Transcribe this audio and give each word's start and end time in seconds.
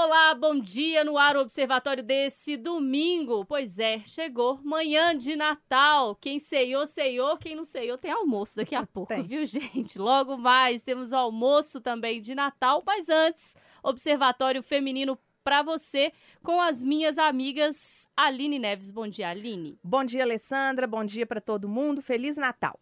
Olá, 0.00 0.32
bom 0.32 0.56
dia 0.56 1.02
no 1.02 1.18
ar 1.18 1.36
o 1.36 1.40
observatório 1.40 2.04
desse 2.04 2.56
domingo. 2.56 3.44
Pois 3.44 3.80
é, 3.80 3.98
chegou 3.98 4.60
manhã 4.62 5.12
de 5.12 5.34
Natal. 5.34 6.14
Quem 6.14 6.38
ceiou, 6.38 6.86
ceiou. 6.86 7.36
Quem 7.36 7.56
não 7.56 7.64
ceiou 7.64 7.98
tem 7.98 8.12
almoço 8.12 8.58
daqui 8.58 8.76
a 8.76 8.86
pouco, 8.86 9.12
tem. 9.12 9.24
viu, 9.24 9.42
gente? 9.44 9.98
Logo 9.98 10.36
mais 10.36 10.82
temos 10.82 11.12
almoço 11.12 11.80
também 11.80 12.22
de 12.22 12.32
Natal, 12.32 12.80
mas 12.86 13.08
antes, 13.08 13.56
observatório 13.82 14.62
feminino 14.62 15.18
para 15.42 15.62
você 15.62 16.12
com 16.44 16.60
as 16.60 16.80
minhas 16.80 17.18
amigas 17.18 18.08
Aline 18.16 18.60
Neves. 18.60 18.92
Bom 18.92 19.08
dia, 19.08 19.30
Aline. 19.30 19.80
Bom 19.82 20.04
dia, 20.04 20.22
Alessandra. 20.22 20.86
Bom 20.86 21.04
dia 21.04 21.26
para 21.26 21.40
todo 21.40 21.68
mundo. 21.68 22.00
Feliz 22.00 22.36
Natal. 22.36 22.78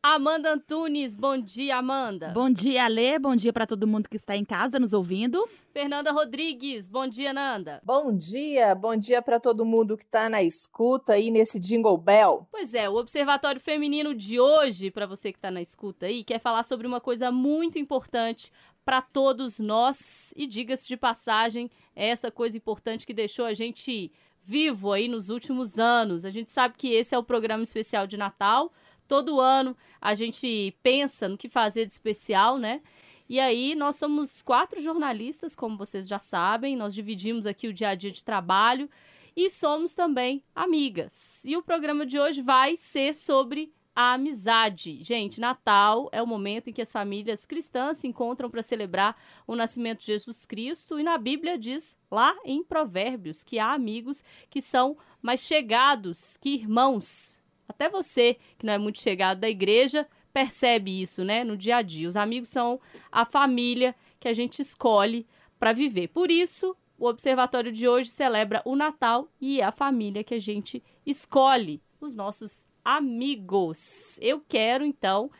Amanda 0.00 0.52
Antunes, 0.52 1.16
bom 1.16 1.36
dia, 1.36 1.76
Amanda. 1.76 2.28
Bom 2.28 2.48
dia, 2.48 2.84
Alê. 2.84 3.18
Bom 3.18 3.34
dia 3.34 3.52
para 3.52 3.66
todo 3.66 3.84
mundo 3.84 4.08
que 4.08 4.16
está 4.16 4.36
em 4.36 4.44
casa 4.44 4.78
nos 4.78 4.92
ouvindo. 4.92 5.44
Fernanda 5.72 6.12
Rodrigues, 6.12 6.88
bom 6.88 7.08
dia, 7.08 7.32
Nanda. 7.32 7.82
Bom 7.84 8.16
dia, 8.16 8.76
bom 8.76 8.94
dia 8.94 9.20
para 9.20 9.40
todo 9.40 9.64
mundo 9.64 9.96
que 9.96 10.04
está 10.04 10.28
na 10.28 10.40
escuta 10.40 11.14
aí 11.14 11.32
nesse 11.32 11.58
Jingle 11.58 11.98
Bell. 11.98 12.46
Pois 12.48 12.74
é, 12.74 12.88
o 12.88 12.94
Observatório 12.94 13.60
Feminino 13.60 14.14
de 14.14 14.38
hoje, 14.38 14.88
para 14.88 15.04
você 15.04 15.32
que 15.32 15.38
está 15.38 15.50
na 15.50 15.60
escuta 15.60 16.06
aí, 16.06 16.22
quer 16.22 16.38
falar 16.38 16.62
sobre 16.62 16.86
uma 16.86 17.00
coisa 17.00 17.32
muito 17.32 17.76
importante 17.76 18.52
para 18.84 19.02
todos 19.02 19.58
nós. 19.58 20.32
E 20.36 20.46
diga-se 20.46 20.86
de 20.86 20.96
passagem, 20.96 21.68
é 21.96 22.08
essa 22.08 22.30
coisa 22.30 22.56
importante 22.56 23.04
que 23.04 23.12
deixou 23.12 23.46
a 23.46 23.52
gente 23.52 24.12
vivo 24.40 24.92
aí 24.92 25.08
nos 25.08 25.28
últimos 25.28 25.76
anos. 25.80 26.24
A 26.24 26.30
gente 26.30 26.52
sabe 26.52 26.76
que 26.78 26.94
esse 26.94 27.16
é 27.16 27.18
o 27.18 27.24
programa 27.24 27.64
especial 27.64 28.06
de 28.06 28.16
Natal 28.16 28.72
todo 29.08 29.40
ano 29.40 29.76
a 30.00 30.14
gente 30.14 30.76
pensa 30.82 31.28
no 31.28 31.38
que 31.38 31.48
fazer 31.48 31.86
de 31.86 31.92
especial, 31.92 32.58
né? 32.58 32.80
E 33.28 33.40
aí, 33.40 33.74
nós 33.74 33.96
somos 33.96 34.40
quatro 34.40 34.80
jornalistas, 34.80 35.54
como 35.54 35.76
vocês 35.76 36.08
já 36.08 36.18
sabem, 36.18 36.76
nós 36.76 36.94
dividimos 36.94 37.46
aqui 37.46 37.68
o 37.68 37.74
dia 37.74 37.90
a 37.90 37.94
dia 37.94 38.10
de 38.10 38.24
trabalho 38.24 38.88
e 39.36 39.50
somos 39.50 39.94
também 39.94 40.42
amigas. 40.54 41.44
E 41.44 41.56
o 41.56 41.62
programa 41.62 42.06
de 42.06 42.18
hoje 42.18 42.40
vai 42.40 42.76
ser 42.76 43.14
sobre 43.14 43.72
a 43.94 44.14
amizade. 44.14 45.02
Gente, 45.02 45.40
Natal 45.40 46.08
é 46.12 46.22
o 46.22 46.26
momento 46.26 46.70
em 46.70 46.72
que 46.72 46.80
as 46.80 46.92
famílias 46.92 47.44
cristãs 47.44 47.98
se 47.98 48.06
encontram 48.06 48.48
para 48.48 48.62
celebrar 48.62 49.20
o 49.46 49.56
nascimento 49.56 50.00
de 50.00 50.06
Jesus 50.06 50.46
Cristo, 50.46 50.98
e 50.98 51.02
na 51.02 51.18
Bíblia 51.18 51.58
diz 51.58 51.98
lá 52.10 52.34
em 52.44 52.62
Provérbios 52.62 53.42
que 53.42 53.58
há 53.58 53.72
amigos 53.72 54.22
que 54.48 54.62
são 54.62 54.96
mais 55.20 55.40
chegados 55.40 56.36
que 56.36 56.50
irmãos. 56.50 57.37
Até 57.68 57.88
você, 57.88 58.38
que 58.56 58.64
não 58.64 58.72
é 58.72 58.78
muito 58.78 59.00
chegado 59.00 59.40
da 59.40 59.48
igreja, 59.48 60.06
percebe 60.32 61.02
isso, 61.02 61.24
né, 61.24 61.44
no 61.44 61.56
dia 61.56 61.76
a 61.76 61.82
dia. 61.82 62.08
Os 62.08 62.16
amigos 62.16 62.48
são 62.48 62.80
a 63.12 63.24
família 63.24 63.94
que 64.18 64.28
a 64.28 64.32
gente 64.32 64.60
escolhe 64.60 65.26
para 65.58 65.72
viver. 65.72 66.08
Por 66.08 66.30
isso, 66.30 66.76
o 66.98 67.06
observatório 67.06 67.70
de 67.70 67.86
hoje 67.86 68.10
celebra 68.10 68.62
o 68.64 68.74
Natal 68.74 69.28
e 69.40 69.60
é 69.60 69.64
a 69.64 69.72
família 69.72 70.24
que 70.24 70.34
a 70.34 70.40
gente 70.40 70.82
escolhe, 71.04 71.82
os 72.00 72.14
nossos 72.14 72.66
amigos. 72.84 74.18
Eu 74.20 74.42
quero 74.48 74.84
então 74.84 75.30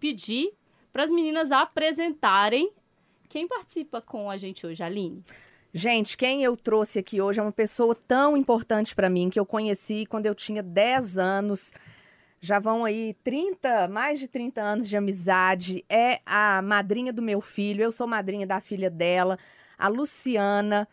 pedir 0.00 0.52
para 0.92 1.04
as 1.04 1.10
meninas 1.10 1.52
apresentarem 1.52 2.72
quem 3.28 3.48
participa 3.48 4.00
com 4.00 4.30
a 4.30 4.36
gente 4.36 4.66
hoje, 4.66 4.82
Aline. 4.82 5.24
Gente, 5.76 6.16
quem 6.16 6.44
eu 6.44 6.56
trouxe 6.56 7.00
aqui 7.00 7.20
hoje 7.20 7.40
é 7.40 7.42
uma 7.42 7.50
pessoa 7.50 7.96
tão 7.96 8.36
importante 8.36 8.94
para 8.94 9.10
mim 9.10 9.28
que 9.28 9.40
eu 9.40 9.44
conheci 9.44 10.06
quando 10.06 10.24
eu 10.24 10.32
tinha 10.32 10.62
10 10.62 11.18
anos. 11.18 11.72
Já 12.40 12.60
vão 12.60 12.84
aí 12.84 13.16
30, 13.24 13.88
mais 13.88 14.20
de 14.20 14.28
30 14.28 14.62
anos 14.62 14.88
de 14.88 14.96
amizade. 14.96 15.84
É 15.88 16.20
a 16.24 16.62
madrinha 16.62 17.12
do 17.12 17.20
meu 17.20 17.40
filho, 17.40 17.82
eu 17.82 17.90
sou 17.90 18.06
madrinha 18.06 18.46
da 18.46 18.60
filha 18.60 18.88
dela, 18.88 19.36
a 19.76 19.88
Luciana. 19.88 20.86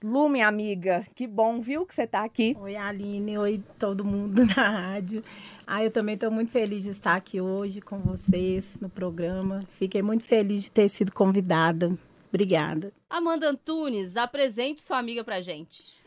Lu, 0.00 0.28
minha 0.28 0.46
amiga, 0.46 1.04
que 1.16 1.26
bom, 1.26 1.60
viu, 1.60 1.84
que 1.84 1.92
você 1.92 2.02
está 2.02 2.22
aqui. 2.22 2.56
Oi, 2.60 2.76
Aline, 2.76 3.36
oi 3.36 3.60
todo 3.76 4.04
mundo 4.04 4.46
na 4.54 4.68
rádio. 4.68 5.24
Ah, 5.66 5.82
eu 5.82 5.90
também 5.90 6.14
estou 6.14 6.30
muito 6.30 6.52
feliz 6.52 6.84
de 6.84 6.90
estar 6.90 7.16
aqui 7.16 7.40
hoje 7.40 7.80
com 7.80 7.98
vocês 7.98 8.78
no 8.80 8.88
programa. 8.88 9.58
Fiquei 9.70 10.00
muito 10.00 10.22
feliz 10.22 10.62
de 10.62 10.70
ter 10.70 10.88
sido 10.88 11.12
convidada. 11.12 11.98
Obrigada. 12.28 12.92
Amanda 13.08 13.48
Antunes, 13.48 14.16
apresente 14.16 14.82
sua 14.82 14.98
amiga 14.98 15.24
pra 15.24 15.40
gente. 15.40 15.98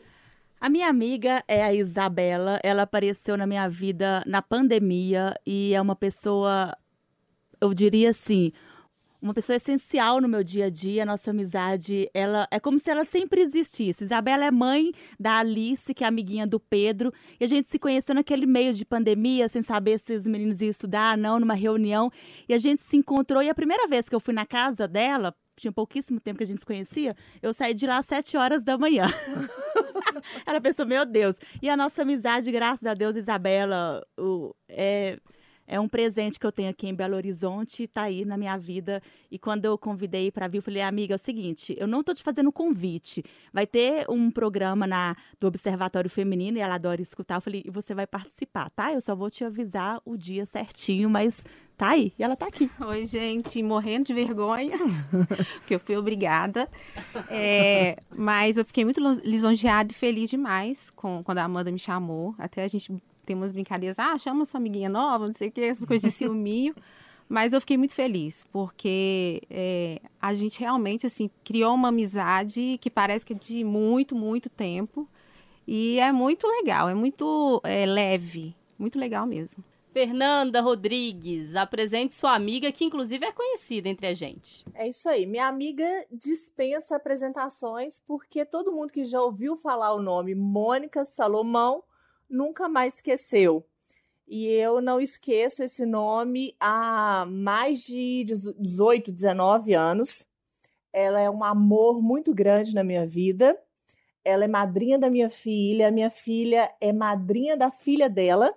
A 0.60 0.68
minha 0.68 0.88
amiga 0.88 1.42
é 1.48 1.64
a 1.64 1.74
Isabela. 1.74 2.60
Ela 2.62 2.82
apareceu 2.82 3.36
na 3.36 3.46
minha 3.46 3.68
vida 3.68 4.22
na 4.26 4.40
pandemia 4.40 5.34
e 5.44 5.74
é 5.74 5.80
uma 5.80 5.96
pessoa, 5.96 6.72
eu 7.60 7.74
diria 7.74 8.10
assim, 8.10 8.52
uma 9.20 9.34
pessoa 9.34 9.56
essencial 9.56 10.20
no 10.20 10.28
meu 10.28 10.44
dia 10.44 10.66
a 10.66 10.70
dia. 10.70 11.04
Nossa 11.04 11.32
amizade, 11.32 12.08
ela 12.14 12.46
é 12.48 12.60
como 12.60 12.78
se 12.78 12.88
ela 12.88 13.04
sempre 13.04 13.40
existisse. 13.40 14.04
Isabela 14.04 14.44
é 14.44 14.52
mãe 14.52 14.92
da 15.18 15.38
Alice, 15.38 15.92
que 15.92 16.04
é 16.04 16.06
amiguinha 16.06 16.46
do 16.46 16.60
Pedro, 16.60 17.12
e 17.40 17.44
a 17.44 17.48
gente 17.48 17.68
se 17.68 17.78
conheceu 17.78 18.14
naquele 18.14 18.46
meio 18.46 18.72
de 18.72 18.84
pandemia, 18.84 19.48
sem 19.48 19.62
saber 19.62 19.98
se 19.98 20.14
os 20.16 20.26
meninos 20.26 20.60
iam 20.60 20.70
estudar, 20.70 21.18
não, 21.18 21.40
numa 21.40 21.54
reunião, 21.54 22.08
e 22.48 22.54
a 22.54 22.58
gente 22.58 22.82
se 22.82 22.96
encontrou. 22.96 23.42
E 23.42 23.48
a 23.48 23.54
primeira 23.54 23.88
vez 23.88 24.08
que 24.08 24.14
eu 24.14 24.20
fui 24.20 24.32
na 24.32 24.46
casa 24.46 24.86
dela, 24.86 25.34
tinha 25.56 25.72
pouquíssimo 25.72 26.20
tempo 26.20 26.38
que 26.38 26.44
a 26.44 26.46
gente 26.46 26.60
se 26.60 26.66
conhecia, 26.66 27.14
eu 27.40 27.52
saí 27.52 27.74
de 27.74 27.86
lá 27.86 27.98
às 27.98 28.06
sete 28.06 28.36
horas 28.36 28.64
da 28.64 28.78
manhã. 28.78 29.06
Ela 30.46 30.60
pensou, 30.60 30.86
meu 30.86 31.04
Deus. 31.04 31.36
E 31.60 31.68
a 31.68 31.76
nossa 31.76 32.02
amizade, 32.02 32.50
graças 32.50 32.86
a 32.86 32.94
Deus, 32.94 33.16
Isabela, 33.16 34.02
o, 34.18 34.54
é, 34.68 35.18
é 35.72 35.80
um 35.80 35.88
presente 35.88 36.38
que 36.38 36.46
eu 36.46 36.52
tenho 36.52 36.68
aqui 36.68 36.86
em 36.86 36.94
Belo 36.94 37.16
Horizonte, 37.16 37.84
está 37.84 38.02
aí 38.02 38.26
na 38.26 38.36
minha 38.36 38.58
vida. 38.58 39.02
E 39.30 39.38
quando 39.38 39.64
eu 39.64 39.78
convidei 39.78 40.30
para 40.30 40.46
vir, 40.46 40.58
eu 40.58 40.62
falei, 40.62 40.82
amiga, 40.82 41.14
é 41.14 41.16
o 41.16 41.18
seguinte, 41.18 41.74
eu 41.78 41.86
não 41.86 42.00
estou 42.00 42.14
te 42.14 42.22
fazendo 42.22 42.52
convite. 42.52 43.24
Vai 43.50 43.66
ter 43.66 44.04
um 44.10 44.30
programa 44.30 44.86
na 44.86 45.16
do 45.40 45.46
Observatório 45.46 46.10
Feminino 46.10 46.58
e 46.58 46.60
ela 46.60 46.74
adora 46.74 47.00
escutar. 47.00 47.36
Eu 47.36 47.40
falei, 47.40 47.62
e 47.64 47.70
você 47.70 47.94
vai 47.94 48.06
participar, 48.06 48.68
tá? 48.68 48.92
Eu 48.92 49.00
só 49.00 49.16
vou 49.16 49.30
te 49.30 49.44
avisar 49.44 49.98
o 50.04 50.14
dia 50.14 50.44
certinho, 50.44 51.08
mas 51.08 51.42
tá 51.74 51.88
aí. 51.88 52.12
E 52.18 52.22
ela 52.22 52.36
tá 52.36 52.48
aqui. 52.48 52.70
Oi, 52.86 53.06
gente, 53.06 53.62
morrendo 53.62 54.04
de 54.04 54.12
vergonha, 54.12 54.76
porque 55.60 55.76
eu 55.76 55.80
fui 55.80 55.96
obrigada. 55.96 56.68
É, 57.30 57.96
mas 58.14 58.58
eu 58.58 58.64
fiquei 58.66 58.84
muito 58.84 59.00
lisonjeada 59.24 59.90
e 59.90 59.94
feliz 59.94 60.28
demais 60.28 60.90
com, 60.94 61.22
quando 61.24 61.38
a 61.38 61.44
Amanda 61.44 61.72
me 61.72 61.78
chamou. 61.78 62.34
Até 62.38 62.62
a 62.62 62.68
gente 62.68 62.92
tem 63.24 63.36
umas 63.36 63.52
brincadeiras, 63.52 63.98
ah, 63.98 64.16
chama 64.18 64.44
sua 64.44 64.58
amiguinha 64.58 64.88
nova, 64.88 65.26
não 65.26 65.34
sei 65.34 65.48
o 65.48 65.52
que, 65.52 65.60
essas 65.60 65.86
coisas 65.86 66.02
de 66.02 66.10
ciúminho. 66.16 66.74
Mas 67.28 67.52
eu 67.52 67.60
fiquei 67.60 67.78
muito 67.78 67.94
feliz, 67.94 68.46
porque 68.52 69.42
é, 69.48 70.00
a 70.20 70.34
gente 70.34 70.60
realmente, 70.60 71.06
assim, 71.06 71.30
criou 71.42 71.74
uma 71.74 71.88
amizade 71.88 72.78
que 72.78 72.90
parece 72.90 73.24
que 73.24 73.32
é 73.32 73.36
de 73.36 73.64
muito, 73.64 74.14
muito 74.14 74.50
tempo. 74.50 75.08
E 75.66 75.98
é 75.98 76.12
muito 76.12 76.46
legal, 76.46 76.88
é 76.88 76.94
muito 76.94 77.60
é, 77.64 77.86
leve, 77.86 78.54
muito 78.78 78.98
legal 78.98 79.26
mesmo. 79.26 79.64
Fernanda 79.92 80.60
Rodrigues, 80.60 81.54
apresente 81.54 82.14
sua 82.14 82.34
amiga, 82.34 82.72
que 82.72 82.84
inclusive 82.84 83.26
é 83.26 83.32
conhecida 83.32 83.88
entre 83.88 84.06
a 84.06 84.14
gente. 84.14 84.64
É 84.74 84.88
isso 84.88 85.08
aí. 85.08 85.26
Minha 85.26 85.46
amiga 85.46 85.84
dispensa 86.10 86.96
apresentações, 86.96 88.00
porque 88.06 88.44
todo 88.44 88.72
mundo 88.72 88.92
que 88.92 89.04
já 89.04 89.20
ouviu 89.20 89.54
falar 89.54 89.92
o 89.92 90.02
nome 90.02 90.34
Mônica 90.34 91.04
Salomão 91.04 91.84
nunca 92.32 92.68
mais 92.68 92.94
esqueceu. 92.94 93.64
E 94.26 94.46
eu 94.46 94.80
não 94.80 95.00
esqueço 95.00 95.62
esse 95.62 95.84
nome 95.84 96.56
há 96.58 97.26
mais 97.28 97.84
de 97.84 98.24
18, 98.58 99.12
19 99.12 99.74
anos. 99.74 100.26
Ela 100.92 101.20
é 101.20 101.28
um 101.28 101.44
amor 101.44 102.00
muito 102.00 102.34
grande 102.34 102.74
na 102.74 102.82
minha 102.82 103.06
vida. 103.06 103.58
Ela 104.24 104.44
é 104.44 104.48
madrinha 104.48 104.98
da 104.98 105.10
minha 105.10 105.28
filha, 105.28 105.90
minha 105.90 106.10
filha 106.10 106.72
é 106.80 106.92
madrinha 106.92 107.56
da 107.56 107.70
filha 107.70 108.08
dela. 108.08 108.54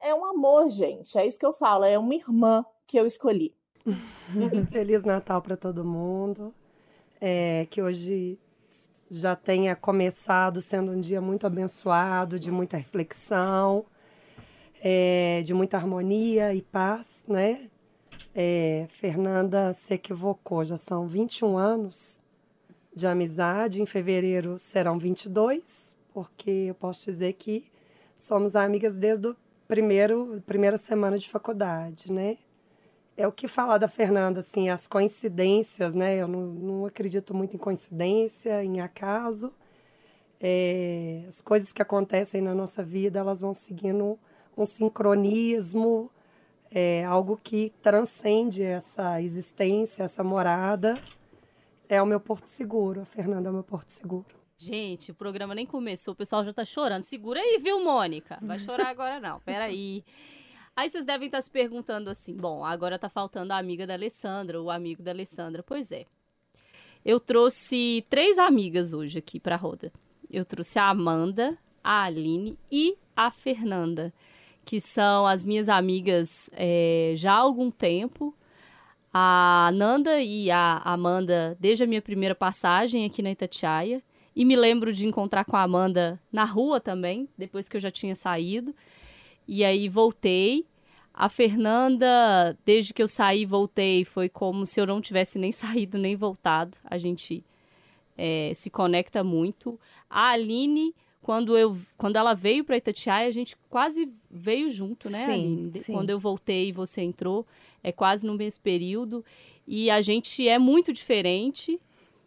É 0.00 0.14
um 0.14 0.24
amor, 0.24 0.68
gente. 0.68 1.18
É 1.18 1.26
isso 1.26 1.38
que 1.38 1.46
eu 1.46 1.52
falo, 1.52 1.84
é 1.84 1.98
uma 1.98 2.14
irmã 2.14 2.64
que 2.86 2.98
eu 2.98 3.06
escolhi. 3.06 3.54
Feliz 4.70 5.02
Natal 5.02 5.42
para 5.42 5.56
todo 5.56 5.84
mundo. 5.84 6.54
É, 7.20 7.66
que 7.68 7.82
hoje 7.82 8.38
já 9.10 9.34
tenha 9.34 9.74
começado 9.74 10.60
sendo 10.60 10.92
um 10.92 11.00
dia 11.00 11.20
muito 11.20 11.46
abençoado, 11.46 12.38
de 12.38 12.50
muita 12.50 12.76
reflexão, 12.76 13.84
é, 14.82 15.42
de 15.42 15.54
muita 15.54 15.76
harmonia 15.76 16.54
e 16.54 16.62
paz, 16.62 17.24
né? 17.26 17.68
É, 18.34 18.86
Fernanda 18.90 19.72
se 19.72 19.94
equivocou, 19.94 20.64
já 20.64 20.76
são 20.76 21.08
21 21.08 21.56
anos 21.56 22.22
de 22.94 23.06
amizade, 23.06 23.80
em 23.80 23.86
fevereiro 23.86 24.58
serão 24.58 24.98
22, 24.98 25.96
porque 26.12 26.50
eu 26.50 26.74
posso 26.74 27.04
dizer 27.06 27.32
que 27.34 27.66
somos 28.16 28.56
amigas 28.56 28.98
desde 28.98 29.28
a 29.28 29.34
primeira 30.46 30.76
semana 30.76 31.18
de 31.18 31.28
faculdade, 31.28 32.12
né? 32.12 32.36
É 33.18 33.26
o 33.26 33.32
que 33.32 33.48
falar 33.48 33.78
da 33.78 33.88
Fernanda, 33.88 34.38
assim, 34.38 34.70
as 34.70 34.86
coincidências, 34.86 35.92
né? 35.92 36.16
Eu 36.16 36.28
não, 36.28 36.40
não 36.40 36.86
acredito 36.86 37.34
muito 37.34 37.56
em 37.56 37.58
coincidência, 37.58 38.62
em 38.62 38.80
acaso. 38.80 39.52
É, 40.40 41.24
as 41.26 41.40
coisas 41.40 41.72
que 41.72 41.82
acontecem 41.82 42.40
na 42.40 42.54
nossa 42.54 42.80
vida, 42.80 43.18
elas 43.18 43.40
vão 43.40 43.52
seguindo 43.52 44.16
um 44.56 44.64
sincronismo, 44.64 46.08
é, 46.70 47.04
algo 47.06 47.36
que 47.42 47.72
transcende 47.82 48.62
essa 48.62 49.20
existência, 49.20 50.04
essa 50.04 50.22
morada. 50.22 50.96
é 51.88 52.00
o 52.00 52.06
meu 52.06 52.20
porto 52.20 52.46
seguro. 52.46 53.00
A 53.00 53.04
Fernanda 53.04 53.48
é 53.48 53.50
o 53.50 53.54
meu 53.54 53.64
porto 53.64 53.90
seguro. 53.90 54.38
Gente, 54.56 55.10
o 55.10 55.14
programa 55.14 55.56
nem 55.56 55.66
começou, 55.66 56.12
o 56.12 56.16
pessoal 56.16 56.44
já 56.44 56.52
tá 56.52 56.64
chorando. 56.64 57.02
Segura 57.02 57.40
aí, 57.40 57.58
viu, 57.60 57.82
Mônica? 57.82 58.38
Vai 58.40 58.60
chorar 58.60 58.86
agora 58.88 59.18
não, 59.18 59.40
peraí. 59.40 59.72
Aí 59.72 60.04
vocês 60.86 61.06
devem 61.06 61.26
estar 61.26 61.40
se 61.40 61.50
perguntando 61.50 62.10
assim: 62.10 62.36
bom, 62.36 62.62
agora 62.62 62.98
tá 62.98 63.08
faltando 63.08 63.54
a 63.54 63.58
amiga 63.58 63.86
da 63.86 63.94
Alessandra, 63.94 64.60
o 64.60 64.70
amigo 64.70 65.02
da 65.02 65.12
Alessandra. 65.12 65.62
Pois 65.62 65.90
é. 65.90 66.04
Eu 67.04 67.18
trouxe 67.18 68.04
três 68.10 68.38
amigas 68.38 68.92
hoje 68.92 69.18
aqui 69.18 69.40
pra 69.40 69.56
roda. 69.56 69.90
Eu 70.30 70.44
trouxe 70.44 70.78
a 70.78 70.88
Amanda, 70.88 71.56
a 71.82 72.04
Aline 72.04 72.58
e 72.70 72.98
a 73.16 73.30
Fernanda, 73.30 74.12
que 74.64 74.78
são 74.78 75.26
as 75.26 75.42
minhas 75.42 75.68
amigas 75.68 76.50
é, 76.52 77.14
já 77.16 77.32
há 77.32 77.38
algum 77.38 77.70
tempo. 77.70 78.34
A 79.12 79.70
Nanda 79.74 80.20
e 80.20 80.50
a 80.50 80.82
Amanda 80.84 81.56
desde 81.58 81.84
a 81.84 81.86
minha 81.86 82.02
primeira 82.02 82.34
passagem 82.34 83.06
aqui 83.06 83.22
na 83.22 83.30
Itatiaia. 83.30 84.02
E 84.36 84.44
me 84.44 84.54
lembro 84.54 84.92
de 84.92 85.06
encontrar 85.06 85.44
com 85.44 85.56
a 85.56 85.62
Amanda 85.62 86.20
na 86.30 86.44
rua 86.44 86.78
também, 86.78 87.28
depois 87.36 87.68
que 87.68 87.76
eu 87.76 87.80
já 87.80 87.90
tinha 87.90 88.14
saído. 88.14 88.74
E 89.48 89.64
aí 89.64 89.88
voltei. 89.88 90.66
A 91.14 91.28
Fernanda, 91.28 92.56
desde 92.64 92.92
que 92.92 93.02
eu 93.02 93.08
saí, 93.08 93.46
voltei, 93.46 94.04
foi 94.04 94.28
como 94.28 94.66
se 94.66 94.78
eu 94.80 94.86
não 94.86 95.00
tivesse 95.00 95.38
nem 95.38 95.50
saído 95.52 95.96
nem 95.96 96.14
voltado. 96.14 96.76
A 96.84 96.98
gente 96.98 97.42
é, 98.16 98.52
se 98.54 98.68
conecta 98.68 99.24
muito. 99.24 99.80
A 100.08 100.28
Aline, 100.30 100.94
quando, 101.22 101.56
eu, 101.56 101.76
quando 101.96 102.16
ela 102.16 102.34
veio 102.34 102.62
para 102.62 102.76
Itatiaia, 102.76 103.26
a 103.26 103.32
gente 103.32 103.56
quase 103.68 104.08
veio 104.30 104.70
junto, 104.70 105.08
né, 105.10 105.24
Sim, 105.24 105.32
Aline? 105.32 105.80
sim. 105.80 105.92
Quando 105.92 106.10
eu 106.10 106.20
voltei 106.20 106.68
e 106.68 106.72
você 106.72 107.00
entrou, 107.00 107.46
é 107.82 107.90
quase 107.90 108.26
no 108.26 108.34
mesmo 108.34 108.62
período. 108.62 109.24
E 109.66 109.90
a 109.90 110.00
gente 110.00 110.46
é 110.46 110.58
muito 110.58 110.92
diferente, 110.92 111.80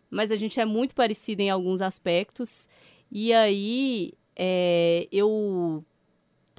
mas 0.10 0.32
a 0.32 0.36
gente 0.36 0.60
é 0.60 0.66
muito 0.66 0.94
parecida 0.96 1.42
em 1.42 1.50
alguns 1.50 1.82
aspectos. 1.82 2.68
E 3.12 3.32
aí, 3.32 4.14
é, 4.36 5.08
eu 5.12 5.84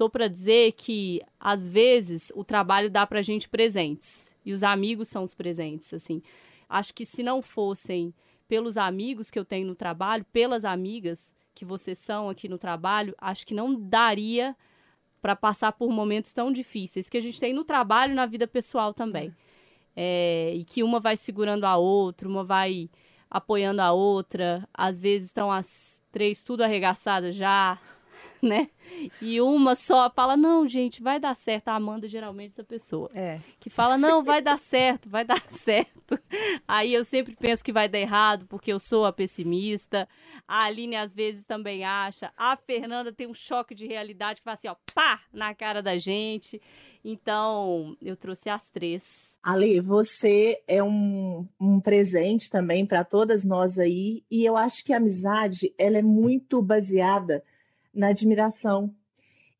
tô 0.03 0.09
para 0.09 0.27
dizer 0.27 0.73
que 0.73 1.21
às 1.39 1.69
vezes 1.69 2.29
o 2.35 2.43
trabalho 2.43 2.89
dá 2.89 3.07
pra 3.07 3.21
gente 3.21 3.47
presentes 3.47 4.35
e 4.45 4.51
os 4.51 4.61
amigos 4.61 5.07
são 5.07 5.23
os 5.23 5.33
presentes, 5.33 5.93
assim. 5.93 6.21
Acho 6.67 6.93
que 6.93 7.05
se 7.05 7.23
não 7.23 7.41
fossem 7.41 8.13
pelos 8.47 8.77
amigos 8.77 9.31
que 9.31 9.39
eu 9.39 9.45
tenho 9.45 9.65
no 9.65 9.75
trabalho, 9.75 10.25
pelas 10.33 10.65
amigas 10.65 11.33
que 11.55 11.63
vocês 11.63 11.97
são 11.97 12.29
aqui 12.29 12.49
no 12.49 12.57
trabalho, 12.57 13.15
acho 13.17 13.47
que 13.47 13.53
não 13.53 13.73
daria 13.73 14.55
para 15.21 15.37
passar 15.37 15.71
por 15.71 15.89
momentos 15.89 16.33
tão 16.33 16.51
difíceis 16.51 17.09
que 17.09 17.17
a 17.17 17.21
gente 17.21 17.39
tem 17.39 17.53
no 17.53 17.63
trabalho 17.63 18.11
e 18.11 18.15
na 18.15 18.25
vida 18.25 18.45
pessoal 18.45 18.93
também. 18.93 19.33
É, 19.95 20.51
e 20.53 20.65
que 20.65 20.83
uma 20.83 20.99
vai 20.99 21.15
segurando 21.15 21.63
a 21.63 21.77
outra, 21.77 22.27
uma 22.27 22.43
vai 22.43 22.89
apoiando 23.31 23.81
a 23.81 23.93
outra, 23.93 24.67
às 24.73 24.99
vezes 24.99 25.27
estão 25.27 25.49
as 25.49 26.03
três 26.11 26.43
tudo 26.43 26.61
arregaçadas 26.61 27.35
já, 27.35 27.79
né? 28.47 28.69
E 29.21 29.39
uma 29.41 29.73
só 29.75 30.09
fala: 30.09 30.35
Não, 30.37 30.67
gente, 30.67 31.01
vai 31.01 31.19
dar 31.19 31.35
certo. 31.35 31.69
A 31.69 31.75
Amanda 31.75 32.07
geralmente 32.07 32.49
é 32.49 32.51
essa 32.51 32.63
pessoa 32.63 33.09
É. 33.13 33.39
que 33.59 33.69
fala: 33.69 33.97
Não, 33.97 34.23
vai 34.23 34.41
dar 34.41 34.59
certo, 34.59 35.09
vai 35.09 35.23
dar 35.25 35.41
certo. 35.49 36.19
Aí 36.67 36.93
eu 36.93 37.03
sempre 37.03 37.35
penso 37.35 37.63
que 37.63 37.71
vai 37.71 37.87
dar 37.87 37.99
errado 37.99 38.45
porque 38.47 38.71
eu 38.71 38.79
sou 38.79 39.05
a 39.05 39.13
pessimista. 39.13 40.07
A 40.47 40.65
Aline 40.65 40.97
às 40.97 41.15
vezes 41.15 41.45
também 41.45 41.83
acha. 41.85 42.31
A 42.37 42.55
Fernanda 42.57 43.11
tem 43.13 43.25
um 43.27 43.33
choque 43.33 43.73
de 43.73 43.87
realidade 43.87 44.41
que 44.41 44.43
faz 44.43 44.59
assim, 44.59 44.67
ó, 44.67 44.75
pá, 44.93 45.21
na 45.31 45.55
cara 45.55 45.81
da 45.81 45.97
gente. 45.97 46.61
Então, 47.05 47.97
eu 48.01 48.15
trouxe 48.15 48.49
as 48.49 48.69
três. 48.69 49.37
Ale, 49.43 49.79
você 49.81 50.61
é 50.67 50.81
um, 50.81 51.45
um 51.59 51.79
presente 51.79 52.49
também 52.49 52.85
para 52.85 53.03
todas 53.03 53.43
nós 53.43 53.77
aí, 53.77 54.23
e 54.31 54.45
eu 54.45 54.55
acho 54.55 54.83
que 54.85 54.93
a 54.93 54.97
amizade 54.97 55.73
ela 55.77 55.97
é 55.97 56.01
muito 56.01 56.61
baseada 56.61 57.43
na 57.93 58.07
admiração. 58.07 58.93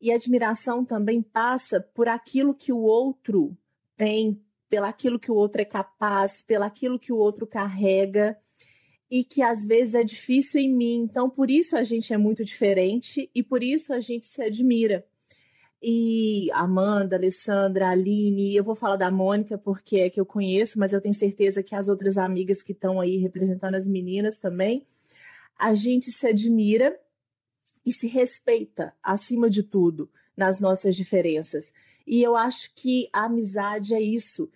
E 0.00 0.10
a 0.12 0.16
admiração 0.16 0.84
também 0.84 1.22
passa 1.22 1.80
por 1.80 2.08
aquilo 2.08 2.54
que 2.54 2.72
o 2.72 2.82
outro 2.82 3.56
tem, 3.96 4.42
pelaquilo 4.68 5.18
que 5.18 5.30
o 5.30 5.34
outro 5.34 5.62
é 5.62 5.64
capaz, 5.64 6.42
pelaquilo 6.42 6.98
que 6.98 7.12
o 7.12 7.16
outro 7.16 7.46
carrega, 7.46 8.36
e 9.10 9.22
que 9.22 9.42
às 9.42 9.64
vezes 9.64 9.94
é 9.94 10.02
difícil 10.02 10.60
em 10.60 10.74
mim. 10.74 10.96
Então, 10.96 11.30
por 11.30 11.50
isso 11.50 11.76
a 11.76 11.84
gente 11.84 12.12
é 12.12 12.16
muito 12.16 12.44
diferente 12.44 13.30
e 13.34 13.42
por 13.42 13.62
isso 13.62 13.92
a 13.92 14.00
gente 14.00 14.26
se 14.26 14.42
admira 14.42 15.06
e 15.86 16.50
Amanda, 16.52 17.14
Alessandra, 17.14 17.90
Aline, 17.90 18.56
eu 18.56 18.64
vou 18.64 18.74
falar 18.74 18.96
da 18.96 19.10
Mônica 19.10 19.58
porque 19.58 19.96
é 19.98 20.08
que 20.08 20.18
eu 20.18 20.24
conheço, 20.24 20.78
mas 20.78 20.94
eu 20.94 21.00
tenho 21.00 21.12
certeza 21.12 21.62
que 21.62 21.74
as 21.74 21.88
outras 21.88 22.16
amigas 22.16 22.62
que 22.62 22.72
estão 22.72 23.02
aí 23.02 23.18
representando 23.18 23.74
as 23.74 23.86
meninas 23.86 24.38
também, 24.38 24.86
a 25.58 25.74
gente 25.74 26.10
se 26.10 26.26
admira 26.26 26.98
e 27.84 27.92
se 27.92 28.06
respeita 28.06 28.94
acima 29.02 29.48
de 29.48 29.62
tudo 29.62 30.10
nas 30.36 30.60
nossas 30.60 30.96
diferenças. 30.96 31.72
E 32.06 32.22
eu 32.22 32.36
acho 32.36 32.74
que 32.74 33.08
a 33.12 33.24
amizade 33.24 33.94
é 33.94 34.00
isso. 34.00 34.50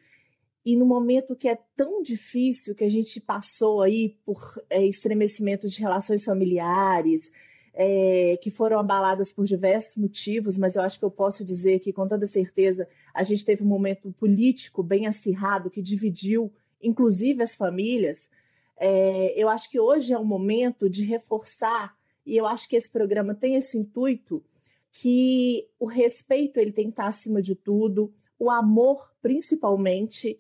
E 0.65 0.77
no 0.77 0.85
momento 0.85 1.37
que 1.37 1.49
é 1.49 1.59
tão 1.77 2.03
difícil 2.03 2.75
que 2.75 2.85
a 2.85 2.89
gente 2.89 3.21
passou 3.21 3.83
aí 3.83 4.17
por 4.25 4.39
é, 4.69 4.85
estremecimento 4.85 5.67
de 5.67 5.81
relações 5.81 6.25
familiares, 6.25 7.31
é, 7.81 8.37
que 8.43 8.51
foram 8.51 8.77
abaladas 8.79 9.33
por 9.33 9.45
diversos 9.45 9.95
motivos, 9.97 10.59
mas 10.59 10.75
eu 10.75 10.83
acho 10.83 10.99
que 10.99 11.05
eu 11.05 11.11
posso 11.11 11.45
dizer 11.45 11.79
que, 11.79 11.93
com 11.93 12.09
toda 12.09 12.27
certeza, 12.27 12.89
a 13.15 13.23
gente 13.23 13.45
teve 13.45 13.63
um 13.63 13.69
momento 13.69 14.13
político 14.19 14.83
bem 14.83 15.07
acirrado 15.07 15.71
que 15.71 15.81
dividiu, 15.81 16.53
inclusive, 16.83 17.41
as 17.41 17.55
famílias. 17.55 18.29
É, 18.77 19.33
eu 19.41 19.49
acho 19.49 19.71
que 19.71 19.79
hoje 19.79 20.13
é 20.13 20.19
um 20.19 20.25
momento 20.25 20.91
de 20.91 21.05
reforçar, 21.05 21.97
e 22.29 22.37
eu 22.37 22.45
acho 22.45 22.69
que 22.69 22.77
esse 22.77 22.91
programa 22.91 23.35
tem 23.35 23.55
esse 23.55 23.79
intuito, 23.79 24.45
que 24.93 25.67
o 25.81 25.87
respeito 25.87 26.59
ele 26.59 26.73
tem 26.73 26.85
que 26.85 26.91
estar 26.91 27.07
acima 27.07 27.41
de 27.41 27.55
tudo, 27.55 28.13
o 28.39 28.51
amor, 28.51 29.11
principalmente, 29.23 30.39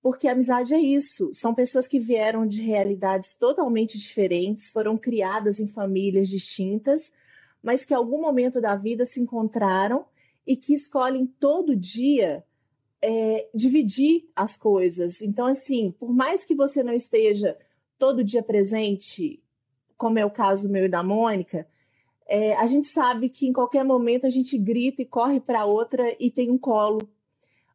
porque 0.00 0.28
a 0.28 0.32
amizade 0.32 0.72
é 0.72 0.78
isso. 0.78 1.30
São 1.32 1.52
pessoas 1.52 1.88
que 1.88 1.98
vieram 1.98 2.46
de 2.46 2.62
realidades 2.62 3.34
totalmente 3.34 3.98
diferentes, 3.98 4.70
foram 4.70 4.96
criadas 4.96 5.58
em 5.58 5.66
famílias 5.66 6.28
distintas, 6.28 7.12
mas 7.60 7.84
que 7.84 7.92
em 7.92 7.96
algum 7.96 8.20
momento 8.20 8.60
da 8.60 8.76
vida 8.76 9.04
se 9.04 9.20
encontraram 9.20 10.06
e 10.46 10.56
que 10.56 10.74
escolhem 10.74 11.26
todo 11.26 11.74
dia 11.74 12.44
é, 13.02 13.48
dividir 13.52 14.30
as 14.36 14.56
coisas. 14.56 15.20
Então, 15.20 15.46
assim, 15.46 15.90
por 15.90 16.14
mais 16.14 16.44
que 16.44 16.54
você 16.54 16.84
não 16.84 16.92
esteja 16.92 17.58
todo 17.98 18.22
dia 18.22 18.44
presente, 18.44 19.42
como 19.96 20.18
é 20.18 20.24
o 20.24 20.30
caso 20.30 20.68
meu 20.68 20.84
e 20.84 20.88
da 20.88 21.02
Mônica, 21.02 21.66
é, 22.28 22.54
a 22.56 22.66
gente 22.66 22.86
sabe 22.88 23.28
que 23.28 23.46
em 23.46 23.52
qualquer 23.52 23.84
momento 23.84 24.26
a 24.26 24.30
gente 24.30 24.58
grita 24.58 25.02
e 25.02 25.06
corre 25.06 25.40
para 25.40 25.64
outra 25.64 26.16
e 26.18 26.30
tem 26.30 26.50
um 26.50 26.58
colo 26.58 27.08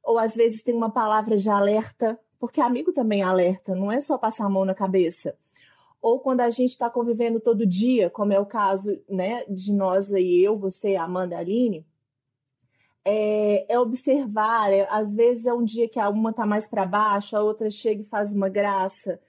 ou 0.04 0.18
às 0.18 0.36
vezes 0.36 0.62
tem 0.62 0.74
uma 0.74 0.90
palavra 0.90 1.36
de 1.38 1.50
alerta, 1.50 2.20
porque 2.40 2.60
amigo 2.60 2.92
também 2.92 3.22
alerta, 3.22 3.75
não 3.75 3.92
é 3.92 4.00
só 4.00 4.18
passar 4.18 4.46
a 4.46 4.50
mão 4.50 4.66
na 4.66 4.74
cabeça. 4.74 5.36
Ou 6.01 6.20
quando 6.20 6.42
a 6.42 6.50
gente 6.50 6.72
está 6.72 6.90
convivendo 6.90 7.40
todo 7.40 7.66
dia, 7.66 8.10
como 8.10 8.34
é 8.34 8.40
o 8.40 8.46
caso 8.46 9.00
né, 9.08 9.46
de 9.48 9.72
nós 9.72 10.12
aí, 10.12 10.44
eu, 10.44 10.58
você, 10.58 10.96
Amanda, 10.96 11.38
Aline, 11.38 11.86
é, 13.06 13.72
é 13.72 13.80
observar. 13.80 14.74
É, 14.74 14.88
às 14.90 15.13
vezes 15.13 15.46
é 15.46 15.54
um 15.54 15.63
dia 15.63 15.88
que 15.88 16.00
a 16.00 16.10
uma 16.10 16.32
está 16.32 16.46
mais 16.46 16.68
para 16.68 16.86
baixo, 16.86 17.38
a 17.38 17.42
outra 17.42 17.70
chega 17.70 18.01
e 18.01 18.06
faz 18.06 18.34
uma 18.34 18.50
graça. 18.50 19.20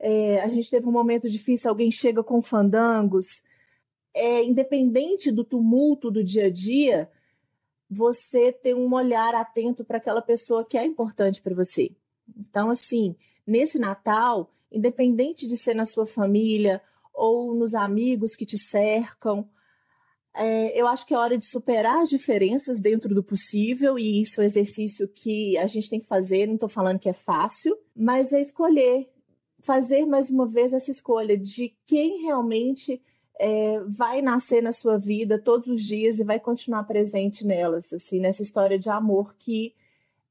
É, 0.00 0.40
a 0.40 0.48
gente 0.48 0.70
teve 0.70 0.86
um 0.86 0.92
momento 0.92 1.28
difícil, 1.28 1.68
alguém 1.68 1.90
chega 1.90 2.22
com 2.22 2.40
fandangos. 2.40 3.42
É, 4.14 4.42
independente 4.44 5.30
do 5.30 5.44
tumulto 5.44 6.10
do 6.10 6.22
dia 6.22 6.46
a 6.46 6.50
dia, 6.50 7.10
você 7.90 8.52
ter 8.52 8.74
um 8.74 8.92
olhar 8.92 9.34
atento 9.34 9.84
para 9.84 9.98
aquela 9.98 10.22
pessoa 10.22 10.64
que 10.64 10.76
é 10.76 10.84
importante 10.84 11.40
para 11.40 11.54
você. 11.54 11.90
Então, 12.36 12.70
assim, 12.70 13.16
nesse 13.46 13.78
Natal, 13.78 14.52
independente 14.70 15.46
de 15.46 15.56
ser 15.56 15.74
na 15.74 15.84
sua 15.84 16.06
família 16.06 16.82
ou 17.12 17.54
nos 17.54 17.74
amigos 17.74 18.36
que 18.36 18.46
te 18.46 18.58
cercam, 18.58 19.48
é, 20.34 20.80
eu 20.80 20.86
acho 20.86 21.04
que 21.06 21.14
é 21.14 21.18
hora 21.18 21.36
de 21.36 21.44
superar 21.44 22.00
as 22.00 22.10
diferenças 22.10 22.78
dentro 22.78 23.12
do 23.12 23.24
possível, 23.24 23.98
e 23.98 24.22
isso 24.22 24.40
é 24.40 24.44
um 24.44 24.46
exercício 24.46 25.08
que 25.08 25.56
a 25.58 25.66
gente 25.66 25.90
tem 25.90 25.98
que 25.98 26.06
fazer. 26.06 26.46
Não 26.46 26.54
estou 26.54 26.68
falando 26.68 26.98
que 26.98 27.08
é 27.08 27.12
fácil, 27.12 27.76
mas 27.96 28.32
é 28.32 28.40
escolher, 28.40 29.10
fazer 29.60 30.06
mais 30.06 30.30
uma 30.30 30.46
vez 30.46 30.72
essa 30.72 30.90
escolha 30.90 31.36
de 31.36 31.74
quem 31.86 32.22
realmente 32.22 33.02
é, 33.38 33.80
vai 33.86 34.20
nascer 34.20 34.62
na 34.62 34.72
sua 34.72 34.98
vida 34.98 35.38
todos 35.38 35.68
os 35.68 35.82
dias 35.82 36.18
e 36.18 36.24
vai 36.24 36.40
continuar 36.40 36.84
presente 36.84 37.46
nelas, 37.46 37.92
assim, 37.92 38.20
nessa 38.20 38.42
história 38.42 38.78
de 38.78 38.90
amor 38.90 39.34
que 39.38 39.74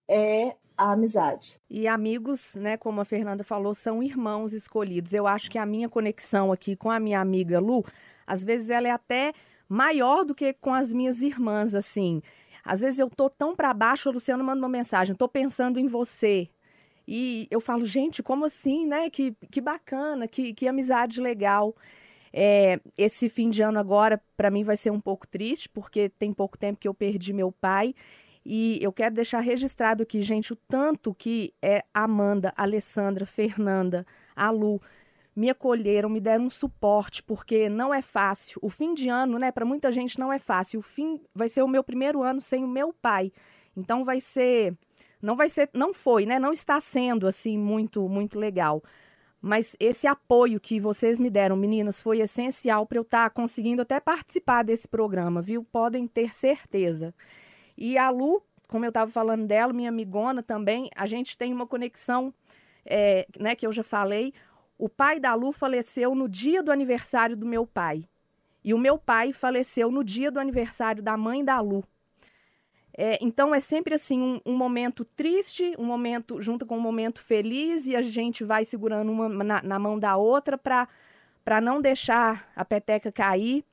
é 0.09 0.55
a 0.77 0.91
amizade. 0.91 1.59
E 1.69 1.87
amigos, 1.87 2.53
né, 2.55 2.77
como 2.77 3.01
a 3.01 3.05
Fernanda 3.05 3.43
falou, 3.43 3.73
são 3.73 4.03
irmãos 4.03 4.53
escolhidos. 4.53 5.13
Eu 5.13 5.25
acho 5.25 5.49
que 5.49 5.57
a 5.57 5.65
minha 5.65 5.89
conexão 5.89 6.51
aqui 6.51 6.75
com 6.75 6.91
a 6.91 6.99
minha 6.99 7.19
amiga 7.19 7.59
Lu, 7.59 7.83
às 8.25 8.43
vezes 8.43 8.69
ela 8.69 8.87
é 8.87 8.91
até 8.91 9.33
maior 9.67 10.23
do 10.23 10.35
que 10.35 10.53
com 10.53 10.73
as 10.73 10.93
minhas 10.93 11.21
irmãs, 11.21 11.73
assim. 11.73 12.21
Às 12.63 12.81
vezes 12.81 12.99
eu 12.99 13.09
tô 13.09 13.29
tão 13.29 13.55
para 13.55 13.73
baixo, 13.73 14.09
o 14.09 14.11
Luciano 14.11 14.43
manda 14.43 14.59
uma 14.59 14.69
mensagem, 14.69 15.15
tô 15.15 15.27
pensando 15.27 15.79
em 15.79 15.87
você. 15.87 16.49
E 17.07 17.47
eu 17.49 17.61
falo, 17.61 17.85
gente, 17.85 18.21
como 18.21 18.45
assim, 18.45 18.85
né? 18.85 19.09
Que, 19.09 19.33
que 19.49 19.61
bacana, 19.61 20.27
que, 20.27 20.53
que 20.53 20.67
amizade 20.67 21.21
legal. 21.21 21.75
É, 22.33 22.79
esse 22.97 23.29
fim 23.29 23.49
de 23.49 23.61
ano 23.61 23.79
agora, 23.79 24.21
para 24.35 24.51
mim, 24.51 24.63
vai 24.63 24.75
ser 24.75 24.91
um 24.91 24.99
pouco 24.99 25.27
triste, 25.27 25.69
porque 25.69 26.09
tem 26.09 26.33
pouco 26.33 26.57
tempo 26.57 26.79
que 26.79 26.87
eu 26.87 26.93
perdi 26.93 27.31
meu 27.31 27.51
pai. 27.51 27.95
E 28.45 28.77
eu 28.81 28.93
quero 28.93 29.15
deixar 29.15 29.39
registrado 29.39 30.03
aqui, 30.03 30.21
gente, 30.21 30.53
o 30.53 30.55
tanto 30.55 31.13
que 31.13 31.53
é 31.61 31.83
Amanda, 31.93 32.53
Alessandra, 32.55 33.25
Fernanda, 33.25 34.05
a 34.35 34.49
Lu 34.49 34.81
me 35.35 35.49
acolheram, 35.49 36.09
me 36.09 36.19
deram 36.19 36.45
um 36.45 36.49
suporte, 36.49 37.21
porque 37.21 37.69
não 37.69 37.93
é 37.93 38.01
fácil. 38.01 38.59
O 38.61 38.69
fim 38.69 38.93
de 38.93 39.07
ano, 39.07 39.37
né, 39.37 39.51
para 39.51 39.65
muita 39.65 39.91
gente 39.91 40.17
não 40.17 40.33
é 40.33 40.39
fácil. 40.39 40.79
O 40.79 40.81
fim 40.81 41.21
vai 41.35 41.47
ser 41.47 41.61
o 41.61 41.67
meu 41.67 41.83
primeiro 41.83 42.23
ano 42.23 42.41
sem 42.41 42.63
o 42.63 42.67
meu 42.67 42.91
pai. 42.91 43.31
Então 43.75 44.03
vai 44.03 44.19
ser 44.19 44.75
não 45.21 45.35
vai 45.35 45.49
ser, 45.49 45.69
não 45.73 45.93
foi, 45.93 46.25
né? 46.25 46.39
Não 46.39 46.51
está 46.51 46.79
sendo 46.79 47.27
assim 47.27 47.57
muito 47.57 48.07
muito 48.07 48.37
legal. 48.39 48.83
Mas 49.41 49.75
esse 49.79 50.07
apoio 50.07 50.59
que 50.59 50.79
vocês 50.79 51.19
me 51.19 51.29
deram, 51.29 51.55
meninas, 51.55 52.01
foi 52.01 52.19
essencial 52.19 52.85
para 52.85 52.97
eu 52.97 53.03
estar 53.03 53.25
tá 53.25 53.29
conseguindo 53.29 53.81
até 53.81 53.99
participar 53.99 54.63
desse 54.63 54.87
programa, 54.87 55.41
viu? 55.41 55.63
Podem 55.63 56.07
ter 56.07 56.33
certeza. 56.33 57.13
E 57.77 57.97
a 57.97 58.09
Lu, 58.09 58.41
como 58.67 58.83
eu 58.83 58.89
estava 58.89 59.09
falando 59.09 59.45
dela, 59.45 59.71
minha 59.71 59.89
amigona 59.89 60.41
também, 60.41 60.89
a 60.95 61.05
gente 61.05 61.37
tem 61.37 61.53
uma 61.53 61.67
conexão, 61.67 62.33
é, 62.85 63.27
né, 63.39 63.55
que 63.55 63.65
eu 63.65 63.71
já 63.71 63.83
falei. 63.83 64.33
O 64.77 64.89
pai 64.89 65.19
da 65.19 65.33
Lu 65.35 65.51
faleceu 65.51 66.15
no 66.15 66.27
dia 66.27 66.63
do 66.63 66.71
aniversário 66.71 67.37
do 67.37 67.45
meu 67.45 67.65
pai. 67.65 68.03
E 68.63 68.73
o 68.73 68.77
meu 68.77 68.97
pai 68.97 69.31
faleceu 69.31 69.91
no 69.91 70.03
dia 70.03 70.31
do 70.31 70.39
aniversário 70.39 71.01
da 71.01 71.15
mãe 71.15 71.45
da 71.45 71.59
Lu. 71.61 71.83
É, 72.99 73.19
então 73.21 73.53
é 73.53 73.59
sempre 73.59 73.93
assim 73.93 74.19
um, 74.19 74.41
um, 74.43 74.57
momento 74.57 75.05
triste, 75.05 75.75
um 75.77 75.85
momento 75.85 76.41
junto 76.41 76.65
com 76.65 76.77
um 76.77 76.81
momento 76.81 77.21
feliz 77.21 77.85
e 77.85 77.95
a 77.95 78.01
gente 78.01 78.43
vai 78.43 78.65
segurando 78.65 79.11
uma 79.11 79.29
na, 79.29 79.61
na 79.61 79.77
mão 79.77 79.99
da 79.99 80.17
outra 80.17 80.57
para 80.57 80.87
para 81.45 81.61
não 81.61 81.79
deixar 81.79 82.51
a 82.53 82.65
peteca 82.65 83.09
cair. 83.09 83.63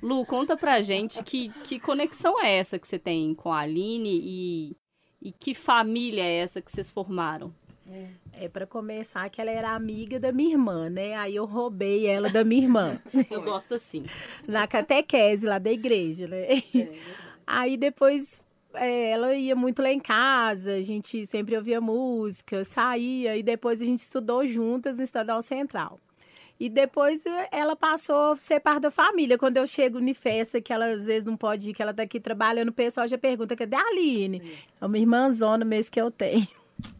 Lu, 0.00 0.24
conta 0.24 0.56
pra 0.56 0.80
gente 0.80 1.22
que, 1.22 1.50
que 1.64 1.78
conexão 1.78 2.42
é 2.42 2.56
essa 2.56 2.78
que 2.78 2.88
você 2.88 2.98
tem 2.98 3.34
com 3.34 3.52
a 3.52 3.58
Aline 3.58 4.18
e, 4.22 4.76
e 5.20 5.32
que 5.32 5.54
família 5.54 6.24
é 6.24 6.38
essa 6.38 6.62
que 6.62 6.72
vocês 6.72 6.90
formaram? 6.90 7.52
É, 7.86 8.44
é 8.44 8.48
para 8.48 8.66
começar 8.66 9.28
que 9.28 9.42
ela 9.42 9.50
era 9.50 9.74
amiga 9.74 10.18
da 10.18 10.32
minha 10.32 10.52
irmã, 10.52 10.88
né? 10.88 11.16
Aí 11.16 11.36
eu 11.36 11.44
roubei 11.44 12.06
ela 12.06 12.30
da 12.30 12.42
minha 12.42 12.62
irmã. 12.62 12.98
Eu 13.30 13.42
gosto 13.42 13.74
assim. 13.74 14.06
Na 14.46 14.66
catequese 14.66 15.46
lá 15.46 15.58
da 15.58 15.70
igreja, 15.70 16.26
né? 16.26 16.46
É. 16.74 16.98
Aí 17.46 17.76
depois 17.76 18.40
é, 18.40 18.47
ela 18.86 19.34
ia 19.34 19.54
muito 19.56 19.82
lá 19.82 19.90
em 19.90 20.00
casa, 20.00 20.74
a 20.74 20.82
gente 20.82 21.26
sempre 21.26 21.56
ouvia 21.56 21.80
música, 21.80 22.64
saía 22.64 23.36
e 23.36 23.42
depois 23.42 23.80
a 23.80 23.84
gente 23.84 24.00
estudou 24.00 24.46
juntas 24.46 24.98
no 24.98 25.04
Estadual 25.04 25.42
Central. 25.42 25.98
E 26.60 26.68
depois 26.68 27.24
eh, 27.24 27.48
ela 27.52 27.76
passou 27.76 28.32
a 28.32 28.36
ser 28.36 28.58
parte 28.58 28.82
da 28.82 28.90
família. 28.90 29.38
Quando 29.38 29.58
eu 29.58 29.66
chego 29.66 30.00
em 30.00 30.14
festa, 30.14 30.60
que 30.60 30.72
ela 30.72 30.86
às 30.86 31.04
vezes 31.04 31.24
não 31.24 31.36
pode 31.36 31.70
ir, 31.70 31.74
que 31.74 31.80
ela 31.80 31.94
tá 31.94 32.02
aqui 32.02 32.18
trabalhando, 32.18 32.70
o 32.70 32.72
pessoal 32.72 33.06
já 33.06 33.16
pergunta: 33.16 33.54
cadê 33.54 33.76
a 33.76 33.80
Aline? 33.80 34.58
É 34.80 34.84
uma 34.84 34.98
irmãzona 34.98 35.64
mesmo 35.64 35.92
que 35.92 36.00
eu 36.00 36.10
tenho. 36.10 36.48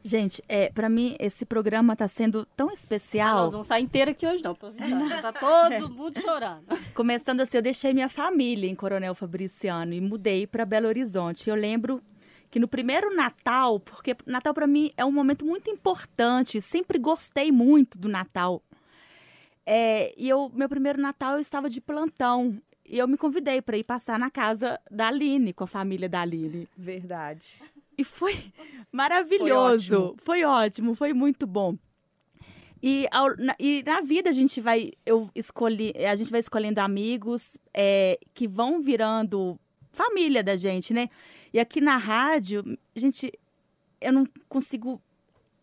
Gente, 0.03 0.43
é, 0.49 0.71
para 0.71 0.89
mim 0.89 1.17
esse 1.21 1.45
programa 1.45 1.95
tá 1.95 2.09
sendo 2.09 2.47
tão 2.57 2.71
especial. 2.71 3.39
Ah, 3.39 3.43
nós 3.43 3.53
vamos 3.53 3.67
sair 3.67 3.83
inteira 3.83 4.11
aqui 4.11 4.27
hoje, 4.27 4.43
não, 4.43 4.55
tô 4.55 4.69
avisando. 4.69 5.09
tá 5.23 5.33
todo 5.33 5.91
mundo 5.91 6.21
chorando. 6.21 6.65
Começando 6.95 7.41
assim, 7.41 7.59
eu 7.59 7.63
deixei 7.63 7.93
minha 7.93 8.09
família 8.09 8.69
em 8.69 8.75
Coronel 8.75 9.15
Fabriciano 9.15 9.93
e 9.93 10.01
mudei 10.01 10.47
para 10.47 10.65
Belo 10.65 10.89
Horizonte. 10.89 11.51
Eu 11.51 11.57
lembro 11.57 12.03
que 12.51 12.59
no 12.59 12.67
primeiro 12.67 13.15
Natal, 13.15 13.79
porque 13.79 14.17
Natal 14.27 14.55
para 14.55 14.67
mim 14.67 14.91
é 14.97 15.05
um 15.05 15.13
momento 15.13 15.45
muito 15.45 15.71
importante, 15.71 16.61
sempre 16.61 16.99
gostei 16.99 17.53
muito 17.53 17.99
do 17.99 18.09
Natal. 18.09 18.63
É, 19.67 20.15
e 20.17 20.29
eu, 20.29 20.51
meu 20.55 20.69
primeiro 20.69 21.01
Natal 21.01 21.35
eu 21.35 21.41
estava 21.41 21.69
de 21.69 21.81
plantão 21.81 22.59
e 22.87 22.97
eu 22.97 23.07
me 23.07 23.19
convidei 23.19 23.61
para 23.61 23.77
ir 23.77 23.85
passar 23.85 24.19
na 24.19 24.31
casa 24.31 24.81
da 24.91 25.09
Aline, 25.09 25.53
com 25.53 25.65
a 25.65 25.67
família 25.67 26.09
da 26.09 26.23
Aline. 26.23 26.67
Verdade. 26.75 27.63
E 27.99 28.05
foi 28.05 28.35
maravilhoso. 28.91 29.89
Foi 29.89 30.05
ótimo, 30.05 30.17
foi, 30.25 30.45
ótimo, 30.45 30.95
foi 30.95 31.13
muito 31.13 31.47
bom. 31.47 31.77
E, 32.81 33.09
ao, 33.11 33.37
na, 33.37 33.57
e 33.59 33.83
na 33.85 34.01
vida 34.01 34.31
a 34.31 34.33
gente 34.33 34.61
vai 34.61 34.93
eu 35.05 35.29
escolhi 35.35 35.93
a 35.97 36.15
gente 36.15 36.31
vai 36.31 36.39
escolhendo 36.39 36.81
amigos 36.81 37.43
é, 37.75 38.21
que 38.33 38.47
vão 38.47 38.81
virando 38.81 39.59
família 39.91 40.45
da 40.45 40.57
gente, 40.57 40.95
né? 40.95 41.11
E 41.53 41.59
aqui 41.59 41.81
na 41.81 41.97
rádio, 41.97 42.79
gente, 42.95 43.33
eu 44.01 44.13
não 44.13 44.25
consigo 44.49 45.03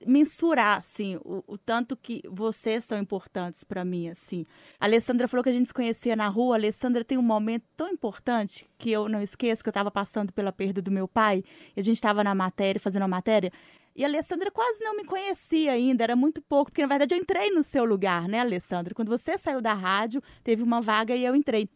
mensurar, 0.06 0.78
assim, 0.78 1.18
o, 1.18 1.44
o, 1.48 1.58
tanto 1.58 1.98
que 1.98 2.22
vocês 2.30 2.86
são 2.86 2.98
importantes 2.98 3.64
para 3.64 3.84
mim, 3.84 4.10
assim. 4.10 4.46
A 4.80 4.86
Alessandra 4.86 5.28
falou 5.28 5.44
que 5.44 5.50
a 5.50 5.54
gente 5.54 5.68
se 5.68 5.74
conhecia 5.74 6.16
na 6.16 6.28
rua. 6.28 6.56
A 6.56 6.60
Alessandra 6.60 7.04
tem 7.04 7.18
um 7.18 7.24
momento 7.24 7.66
tão 7.76 7.90
importante 7.90 8.70
que 8.78 8.92
eu 8.92 9.10
não 9.10 9.22
esqueço, 9.22 9.64
que 9.64 9.70
eu 9.70 9.72
estava 9.72 9.90
passando 9.90 10.32
pela 10.32 10.52
perda 10.52 10.82
do 10.82 10.92
meu 10.92 11.08
pai, 11.08 11.44
e 11.76 11.80
a 11.80 11.84
gente 11.84 11.98
estava 11.98 12.24
na 12.24 12.36
matéria, 12.36 12.80
fazendo 12.80 13.04
a 13.04 13.08
matéria, 13.08 13.52
e 13.96 14.04
a 14.04 14.08
Alessandra 14.08 14.52
quase 14.52 14.84
não 14.84 14.96
me 14.96 15.06
conhecia 15.06 15.72
ainda, 15.72 16.04
era 16.04 16.18
muito 16.18 16.42
pouco, 16.42 16.70
porque 16.70 16.82
na 16.82 16.88
verdade 16.88 17.16
eu 17.16 17.20
entrei 17.20 17.50
no 17.50 17.64
seu 17.64 17.86
lugar, 17.86 18.28
né, 18.28 18.42
Alessandra? 18.42 18.94
Quando 18.94 19.08
você 19.08 19.38
saiu 19.38 19.62
da 19.62 19.74
rádio, 19.74 20.22
teve 20.44 20.62
uma 20.62 20.82
vaga 20.82 21.16
e 21.16 21.24
eu 21.24 21.34
entrei. 21.34 21.70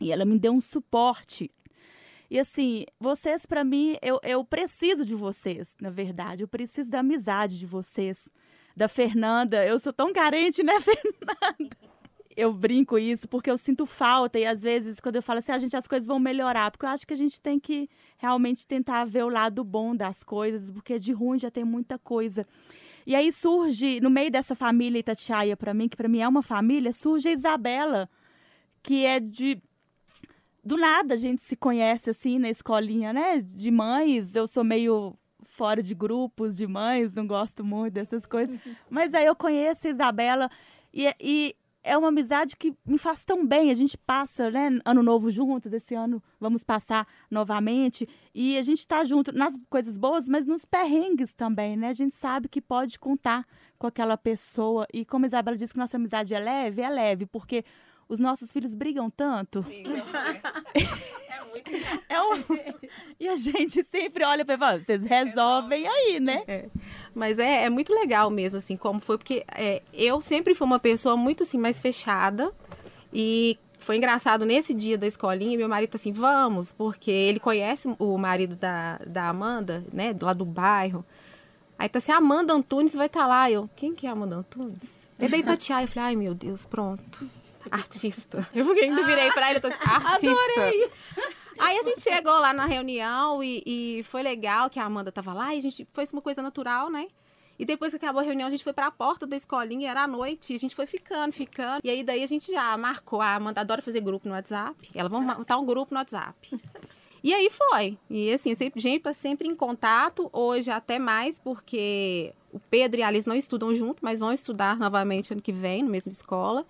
E 0.00 0.10
ela 0.10 0.24
me 0.24 0.36
deu 0.36 0.52
um 0.52 0.60
suporte 0.60 1.48
e 2.30 2.38
assim, 2.38 2.84
vocês, 3.00 3.44
para 3.44 3.64
mim, 3.64 3.96
eu, 4.00 4.20
eu 4.22 4.44
preciso 4.44 5.04
de 5.04 5.16
vocês, 5.16 5.74
na 5.80 5.90
verdade. 5.90 6.44
Eu 6.44 6.48
preciso 6.48 6.88
da 6.88 7.00
amizade 7.00 7.58
de 7.58 7.66
vocês. 7.66 8.28
Da 8.76 8.86
Fernanda. 8.86 9.66
Eu 9.66 9.80
sou 9.80 9.92
tão 9.92 10.12
carente, 10.12 10.62
né, 10.62 10.74
Fernanda? 10.80 11.76
Eu 12.36 12.54
brinco 12.54 12.96
isso 12.96 13.28
porque 13.28 13.50
eu 13.50 13.58
sinto 13.58 13.84
falta 13.84 14.38
e 14.38 14.46
às 14.46 14.62
vezes 14.62 15.00
quando 15.00 15.16
eu 15.16 15.22
falo 15.22 15.40
assim, 15.40 15.50
a 15.50 15.56
ah, 15.56 15.58
gente 15.58 15.76
as 15.76 15.88
coisas 15.88 16.06
vão 16.06 16.20
melhorar, 16.20 16.70
porque 16.70 16.86
eu 16.86 16.88
acho 16.90 17.04
que 17.04 17.12
a 17.12 17.16
gente 17.16 17.40
tem 17.40 17.58
que 17.58 17.90
realmente 18.16 18.66
tentar 18.66 19.04
ver 19.04 19.24
o 19.24 19.28
lado 19.28 19.64
bom 19.64 19.94
das 19.94 20.22
coisas, 20.22 20.70
porque 20.70 20.98
de 20.98 21.12
ruim 21.12 21.40
já 21.40 21.50
tem 21.50 21.64
muita 21.64 21.98
coisa. 21.98 22.46
E 23.04 23.16
aí 23.16 23.32
surge, 23.32 24.00
no 24.00 24.08
meio 24.08 24.30
dessa 24.30 24.54
família 24.54 25.00
Itatiaia 25.00 25.56
para 25.56 25.74
mim, 25.74 25.88
que 25.88 25.96
para 25.96 26.08
mim 26.08 26.20
é 26.20 26.28
uma 26.28 26.42
família, 26.42 26.92
surge 26.92 27.28
a 27.28 27.32
Isabela, 27.32 28.08
que 28.82 29.04
é 29.04 29.18
de 29.18 29.60
do 30.64 30.76
nada 30.76 31.14
a 31.14 31.16
gente 31.16 31.42
se 31.42 31.56
conhece 31.56 32.10
assim 32.10 32.38
na 32.38 32.48
escolinha, 32.48 33.12
né? 33.12 33.38
De 33.40 33.70
mães, 33.70 34.34
eu 34.34 34.46
sou 34.46 34.64
meio 34.64 35.16
fora 35.42 35.82
de 35.82 35.94
grupos 35.94 36.56
de 36.56 36.66
mães, 36.66 37.12
não 37.12 37.26
gosto 37.26 37.64
muito 37.64 37.94
dessas 37.94 38.24
coisas. 38.26 38.58
Mas 38.88 39.14
aí 39.14 39.26
eu 39.26 39.34
conheço 39.36 39.86
a 39.86 39.90
Isabela 39.90 40.50
e, 40.92 41.14
e 41.20 41.56
é 41.82 41.96
uma 41.96 42.08
amizade 42.08 42.56
que 42.56 42.74
me 42.84 42.98
faz 42.98 43.24
tão 43.24 43.46
bem. 43.46 43.70
A 43.70 43.74
gente 43.74 43.96
passa, 43.96 44.50
né, 44.50 44.78
ano 44.84 45.02
novo 45.02 45.30
juntos, 45.30 45.72
esse 45.72 45.94
ano 45.94 46.22
vamos 46.38 46.62
passar 46.62 47.06
novamente. 47.30 48.08
E 48.34 48.58
a 48.58 48.62
gente 48.62 48.80
está 48.80 49.04
junto 49.04 49.32
nas 49.32 49.54
coisas 49.68 49.96
boas, 49.96 50.28
mas 50.28 50.46
nos 50.46 50.64
perrengues 50.64 51.32
também, 51.32 51.76
né? 51.76 51.88
A 51.88 51.92
gente 51.92 52.14
sabe 52.14 52.48
que 52.48 52.60
pode 52.60 52.98
contar 52.98 53.46
com 53.78 53.86
aquela 53.86 54.16
pessoa. 54.16 54.86
E 54.92 55.04
como 55.04 55.24
a 55.24 55.28
Isabela 55.28 55.56
disse 55.56 55.72
que 55.72 55.78
nossa 55.78 55.96
amizade 55.96 56.34
é 56.34 56.38
leve, 56.38 56.82
é 56.82 56.90
leve, 56.90 57.26
porque 57.26 57.64
os 58.10 58.18
nossos 58.18 58.50
filhos 58.50 58.74
brigam 58.74 59.08
tanto. 59.08 59.62
Brigam, 59.62 59.94
é. 59.94 60.82
é 61.30 61.44
muito 61.44 61.70
é 62.08 62.20
um... 62.20 62.44
E 63.20 63.28
a 63.28 63.36
gente 63.36 63.86
sempre 63.88 64.24
olha 64.24 64.44
para 64.44 64.58
fala, 64.58 64.80
vocês 64.80 65.04
resolvem 65.04 65.86
aí, 65.86 66.18
né? 66.18 66.42
É. 66.48 66.68
Mas 67.14 67.38
é, 67.38 67.64
é 67.64 67.70
muito 67.70 67.94
legal 67.94 68.28
mesmo, 68.28 68.58
assim, 68.58 68.76
como 68.76 69.00
foi, 69.00 69.16
porque 69.16 69.44
é, 69.54 69.80
eu 69.94 70.20
sempre 70.20 70.56
fui 70.56 70.66
uma 70.66 70.80
pessoa 70.80 71.16
muito, 71.16 71.44
assim, 71.44 71.56
mais 71.56 71.78
fechada. 71.78 72.52
E 73.12 73.56
foi 73.78 73.96
engraçado, 73.96 74.44
nesse 74.44 74.74
dia 74.74 74.98
da 74.98 75.06
escolinha, 75.06 75.56
meu 75.56 75.68
marido 75.68 75.90
tá 75.90 75.96
assim, 75.96 76.10
vamos, 76.10 76.72
porque 76.72 77.12
ele 77.12 77.38
conhece 77.38 77.94
o 77.96 78.18
marido 78.18 78.56
da, 78.56 78.98
da 79.06 79.28
Amanda, 79.28 79.84
né, 79.92 80.16
lá 80.20 80.32
do 80.32 80.44
bairro. 80.44 81.04
Aí 81.78 81.88
tá 81.88 81.98
assim, 81.98 82.10
Amanda 82.10 82.52
Antunes 82.52 82.92
vai 82.92 83.06
estar 83.06 83.20
tá 83.20 83.26
lá. 83.28 83.48
Eu, 83.48 83.70
quem 83.76 83.94
que 83.94 84.04
é 84.04 84.10
Amanda 84.10 84.34
Antunes? 84.34 84.98
É 85.16 85.28
da 85.28 85.36
Itatiaia. 85.36 85.84
Eu 85.84 85.88
falei, 85.88 86.08
ai 86.08 86.16
meu 86.16 86.34
Deus, 86.34 86.64
pronto 86.64 87.39
artista. 87.70 88.46
Eu 88.54 88.70
ainda 88.72 89.04
virei 89.04 89.30
pra 89.32 89.50
ele, 89.50 89.58
eu 89.58 89.62
tô 89.62 89.68
artista. 89.68 90.30
Adorei! 90.30 90.90
Aí 91.58 91.78
a 91.78 91.82
gente 91.82 92.00
chegou 92.00 92.38
lá 92.40 92.54
na 92.54 92.64
reunião 92.64 93.44
e, 93.44 93.62
e, 93.66 94.02
foi 94.04 94.22
legal 94.22 94.70
que 94.70 94.80
a 94.80 94.84
Amanda 94.84 95.12
tava 95.12 95.34
lá 95.34 95.54
e 95.54 95.58
a 95.58 95.62
gente 95.62 95.86
fez 95.92 96.10
uma 96.10 96.22
coisa 96.22 96.40
natural, 96.40 96.90
né? 96.90 97.06
E 97.58 97.66
depois 97.66 97.92
que 97.92 97.96
acabou 97.96 98.22
a 98.22 98.24
reunião, 98.24 98.48
a 98.48 98.50
gente 98.50 98.64
foi 98.64 98.72
pra 98.72 98.90
porta 98.90 99.26
da 99.26 99.36
escolinha, 99.36 99.90
era 99.90 100.04
à 100.04 100.06
noite, 100.06 100.54
e 100.54 100.56
a 100.56 100.58
gente 100.58 100.74
foi 100.74 100.86
ficando, 100.86 101.30
ficando. 101.30 101.82
E 101.84 101.90
aí 101.90 102.02
daí 102.02 102.22
a 102.22 102.26
gente 102.26 102.50
já 102.50 102.74
marcou, 102.78 103.20
a 103.20 103.34
Amanda 103.34 103.60
adora 103.60 103.82
fazer 103.82 104.00
grupo 104.00 104.26
no 104.26 104.34
WhatsApp. 104.34 104.90
Ela, 104.94 105.10
vamos 105.10 105.36
montar 105.36 105.58
um 105.58 105.66
grupo 105.66 105.92
no 105.92 106.00
WhatsApp. 106.00 106.58
E 107.22 107.34
aí 107.34 107.50
foi. 107.50 107.98
E 108.08 108.32
assim, 108.32 108.54
sempre, 108.54 108.80
a 108.80 108.82
gente 108.82 109.02
tá 109.02 109.12
sempre 109.12 109.46
em 109.46 109.54
contato, 109.54 110.30
hoje 110.32 110.70
até 110.70 110.98
mais, 110.98 111.38
porque 111.38 112.32
o 112.50 112.58
Pedro 112.58 113.00
e 113.00 113.02
a 113.02 113.08
Alice 113.08 113.28
não 113.28 113.36
estudam 113.36 113.74
junto, 113.74 113.98
mas 114.00 114.20
vão 114.20 114.32
estudar 114.32 114.78
novamente 114.78 115.30
ano 115.32 115.42
que 115.42 115.52
vem, 115.52 115.82
na 115.82 115.90
mesma 115.90 116.10
escola. 116.10 116.64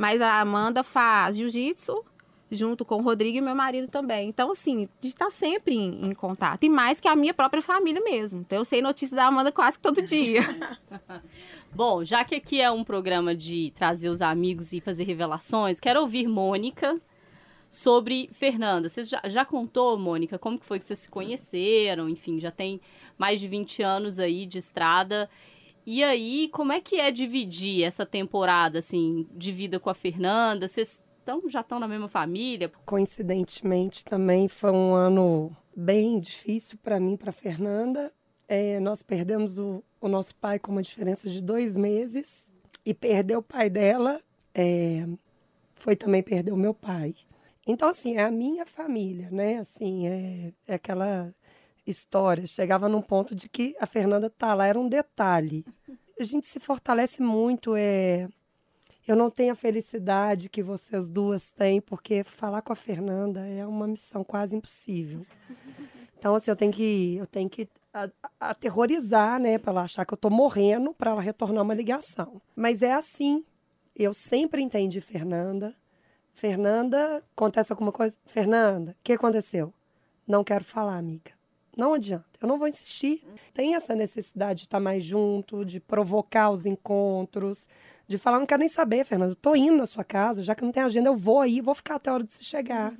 Mas 0.00 0.22
a 0.22 0.40
Amanda 0.40 0.82
faz 0.82 1.36
jiu-jitsu, 1.36 2.02
junto 2.50 2.86
com 2.86 2.94
o 2.94 3.02
Rodrigo 3.02 3.36
e 3.36 3.40
meu 3.42 3.54
marido 3.54 3.86
também. 3.86 4.30
Então, 4.30 4.50
assim, 4.50 4.88
a 4.98 5.04
gente 5.06 5.14
tá 5.14 5.28
sempre 5.28 5.74
em, 5.74 6.06
em, 6.06 6.14
contato. 6.14 6.64
E 6.64 6.70
mais 6.70 6.98
que 6.98 7.06
a 7.06 7.14
minha 7.14 7.34
própria 7.34 7.60
família 7.60 8.00
mesmo. 8.00 8.40
Então, 8.40 8.56
eu 8.56 8.64
sei 8.64 8.80
notícia 8.80 9.14
da 9.14 9.26
Amanda 9.26 9.52
quase 9.52 9.76
que 9.76 9.82
todo 9.82 10.00
dia. 10.00 10.40
Bom, 11.70 12.02
já 12.02 12.24
que 12.24 12.34
aqui 12.34 12.62
é 12.62 12.70
um 12.70 12.82
programa 12.82 13.34
de 13.34 13.72
trazer 13.76 14.08
os 14.08 14.22
amigos 14.22 14.72
e 14.72 14.80
fazer 14.80 15.04
revelações, 15.04 15.78
quero 15.78 16.00
ouvir 16.00 16.26
Mônica 16.26 16.98
sobre 17.68 18.30
Fernanda. 18.32 18.88
Você 18.88 19.04
já, 19.04 19.20
já 19.26 19.44
contou, 19.44 19.98
Mônica, 19.98 20.38
como 20.38 20.58
que 20.58 20.64
foi 20.64 20.78
que 20.78 20.86
vocês 20.86 21.00
se 21.00 21.10
conheceram? 21.10 22.08
Enfim, 22.08 22.40
já 22.40 22.50
tem 22.50 22.80
mais 23.18 23.38
de 23.38 23.46
20 23.46 23.82
anos 23.82 24.18
aí 24.18 24.46
de 24.46 24.56
estrada. 24.56 25.28
E 25.86 26.04
aí, 26.04 26.48
como 26.52 26.72
é 26.72 26.80
que 26.80 26.96
é 26.96 27.10
dividir 27.10 27.82
essa 27.82 28.04
temporada, 28.04 28.78
assim, 28.78 29.26
de 29.32 29.50
vida 29.50 29.80
com 29.80 29.90
a 29.90 29.94
Fernanda? 29.94 30.68
Vocês 30.68 31.02
tão, 31.24 31.48
já 31.48 31.60
estão 31.60 31.78
na 31.78 31.88
mesma 31.88 32.08
família? 32.08 32.70
Coincidentemente, 32.84 34.04
também 34.04 34.48
foi 34.48 34.70
um 34.70 34.94
ano 34.94 35.56
bem 35.74 36.20
difícil 36.20 36.78
para 36.82 37.00
mim, 37.00 37.16
para 37.16 37.32
Fernanda. 37.32 38.12
É, 38.48 38.80
nós 38.80 39.02
perdemos 39.02 39.58
o, 39.58 39.82
o, 40.00 40.08
nosso 40.08 40.34
pai 40.36 40.58
com 40.58 40.72
uma 40.72 40.82
diferença 40.82 41.28
de 41.28 41.40
dois 41.40 41.76
meses 41.76 42.52
e 42.84 42.92
perder 42.92 43.36
o 43.36 43.42
pai 43.42 43.70
dela 43.70 44.20
é, 44.54 45.06
foi 45.74 45.94
também 45.94 46.22
perder 46.22 46.52
o 46.52 46.56
meu 46.56 46.74
pai. 46.74 47.14
Então, 47.66 47.88
assim, 47.88 48.16
é 48.16 48.24
a 48.24 48.30
minha 48.30 48.66
família, 48.66 49.30
né? 49.30 49.58
Assim, 49.58 50.08
é, 50.08 50.52
é 50.66 50.74
aquela 50.74 51.32
história. 51.90 52.46
Chegava 52.46 52.88
num 52.88 53.02
ponto 53.02 53.34
de 53.34 53.48
que 53.48 53.76
a 53.80 53.86
Fernanda 53.86 54.30
tá 54.30 54.54
lá, 54.54 54.66
era 54.66 54.78
um 54.78 54.88
detalhe. 54.88 55.64
A 56.18 56.24
gente 56.24 56.46
se 56.46 56.60
fortalece 56.60 57.22
muito, 57.22 57.74
é, 57.76 58.28
eu 59.06 59.16
não 59.16 59.30
tenho 59.30 59.52
a 59.52 59.56
felicidade 59.56 60.48
que 60.48 60.62
vocês 60.62 61.10
duas 61.10 61.50
têm, 61.50 61.80
porque 61.80 62.22
falar 62.22 62.62
com 62.62 62.72
a 62.72 62.76
Fernanda 62.76 63.44
é 63.46 63.66
uma 63.66 63.86
missão 63.86 64.22
quase 64.22 64.54
impossível. 64.54 65.26
Então, 66.18 66.34
assim, 66.34 66.50
eu 66.50 66.56
tenho 66.56 66.70
que, 66.70 67.16
eu 67.16 67.26
tenho 67.26 67.48
que 67.48 67.68
aterrorizar, 68.38 69.40
né, 69.40 69.58
para 69.58 69.72
ela 69.72 69.82
achar 69.82 70.04
que 70.04 70.14
eu 70.14 70.18
tô 70.18 70.30
morrendo, 70.30 70.94
para 70.94 71.10
ela 71.10 71.20
retornar 71.20 71.64
uma 71.64 71.74
ligação. 71.74 72.40
Mas 72.54 72.82
é 72.82 72.92
assim. 72.92 73.44
Eu 73.96 74.14
sempre 74.14 74.62
entendi 74.62 75.00
Fernanda. 75.00 75.74
Fernanda, 76.32 77.22
acontece 77.36 77.72
alguma 77.72 77.90
coisa? 77.90 78.16
Fernanda, 78.24 78.92
o 78.92 79.02
que 79.02 79.12
aconteceu? 79.12 79.74
Não 80.26 80.44
quero 80.44 80.64
falar, 80.64 80.96
amiga. 80.96 81.32
Não 81.80 81.94
adianta, 81.94 82.26
eu 82.42 82.46
não 82.46 82.58
vou 82.58 82.68
insistir. 82.68 83.24
Tem 83.54 83.74
essa 83.74 83.94
necessidade 83.94 84.58
de 84.60 84.66
estar 84.66 84.78
mais 84.78 85.02
junto, 85.02 85.64
de 85.64 85.80
provocar 85.80 86.50
os 86.50 86.66
encontros, 86.66 87.66
de 88.06 88.18
falar, 88.18 88.38
não 88.38 88.44
quero 88.44 88.60
nem 88.60 88.68
saber, 88.68 89.02
Fernando, 89.02 89.34
tô 89.34 89.56
indo 89.56 89.78
na 89.78 89.86
sua 89.86 90.04
casa, 90.04 90.42
já 90.42 90.54
que 90.54 90.62
não 90.62 90.72
tem 90.72 90.82
agenda, 90.82 91.08
eu 91.08 91.16
vou 91.16 91.40
aí, 91.40 91.62
vou 91.62 91.74
ficar 91.74 91.94
até 91.94 92.10
a 92.10 92.12
hora 92.12 92.24
de 92.24 92.34
você 92.34 92.42
chegar. 92.42 92.92
Uhum. 92.92 92.98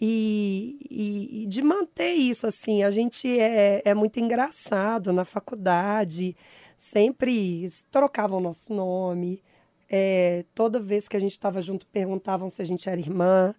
E, 0.00 0.78
e, 0.88 1.42
e, 1.42 1.46
de 1.46 1.60
manter 1.60 2.12
isso, 2.12 2.46
assim, 2.46 2.84
a 2.84 2.90
gente 2.92 3.26
é, 3.36 3.82
é 3.84 3.94
muito 3.94 4.20
engraçado 4.20 5.12
na 5.12 5.24
faculdade, 5.24 6.36
sempre 6.76 7.68
trocavam 7.90 8.38
o 8.38 8.40
nosso 8.40 8.72
nome, 8.72 9.42
é, 9.90 10.44
toda 10.54 10.78
vez 10.78 11.08
que 11.08 11.16
a 11.16 11.20
gente 11.20 11.32
estava 11.32 11.60
junto 11.60 11.84
perguntavam 11.88 12.48
se 12.48 12.62
a 12.62 12.64
gente 12.64 12.88
era 12.88 13.00
irmã. 13.00 13.56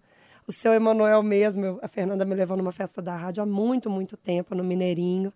O 0.50 0.52
seu 0.52 0.74
Emanuel 0.74 1.22
mesmo, 1.22 1.78
a 1.80 1.86
Fernanda 1.86 2.24
me 2.24 2.34
levou 2.34 2.56
numa 2.56 2.72
festa 2.72 3.00
da 3.00 3.14
rádio 3.14 3.40
há 3.40 3.46
muito, 3.46 3.88
muito 3.88 4.16
tempo, 4.16 4.52
no 4.52 4.64
Mineirinho. 4.64 5.32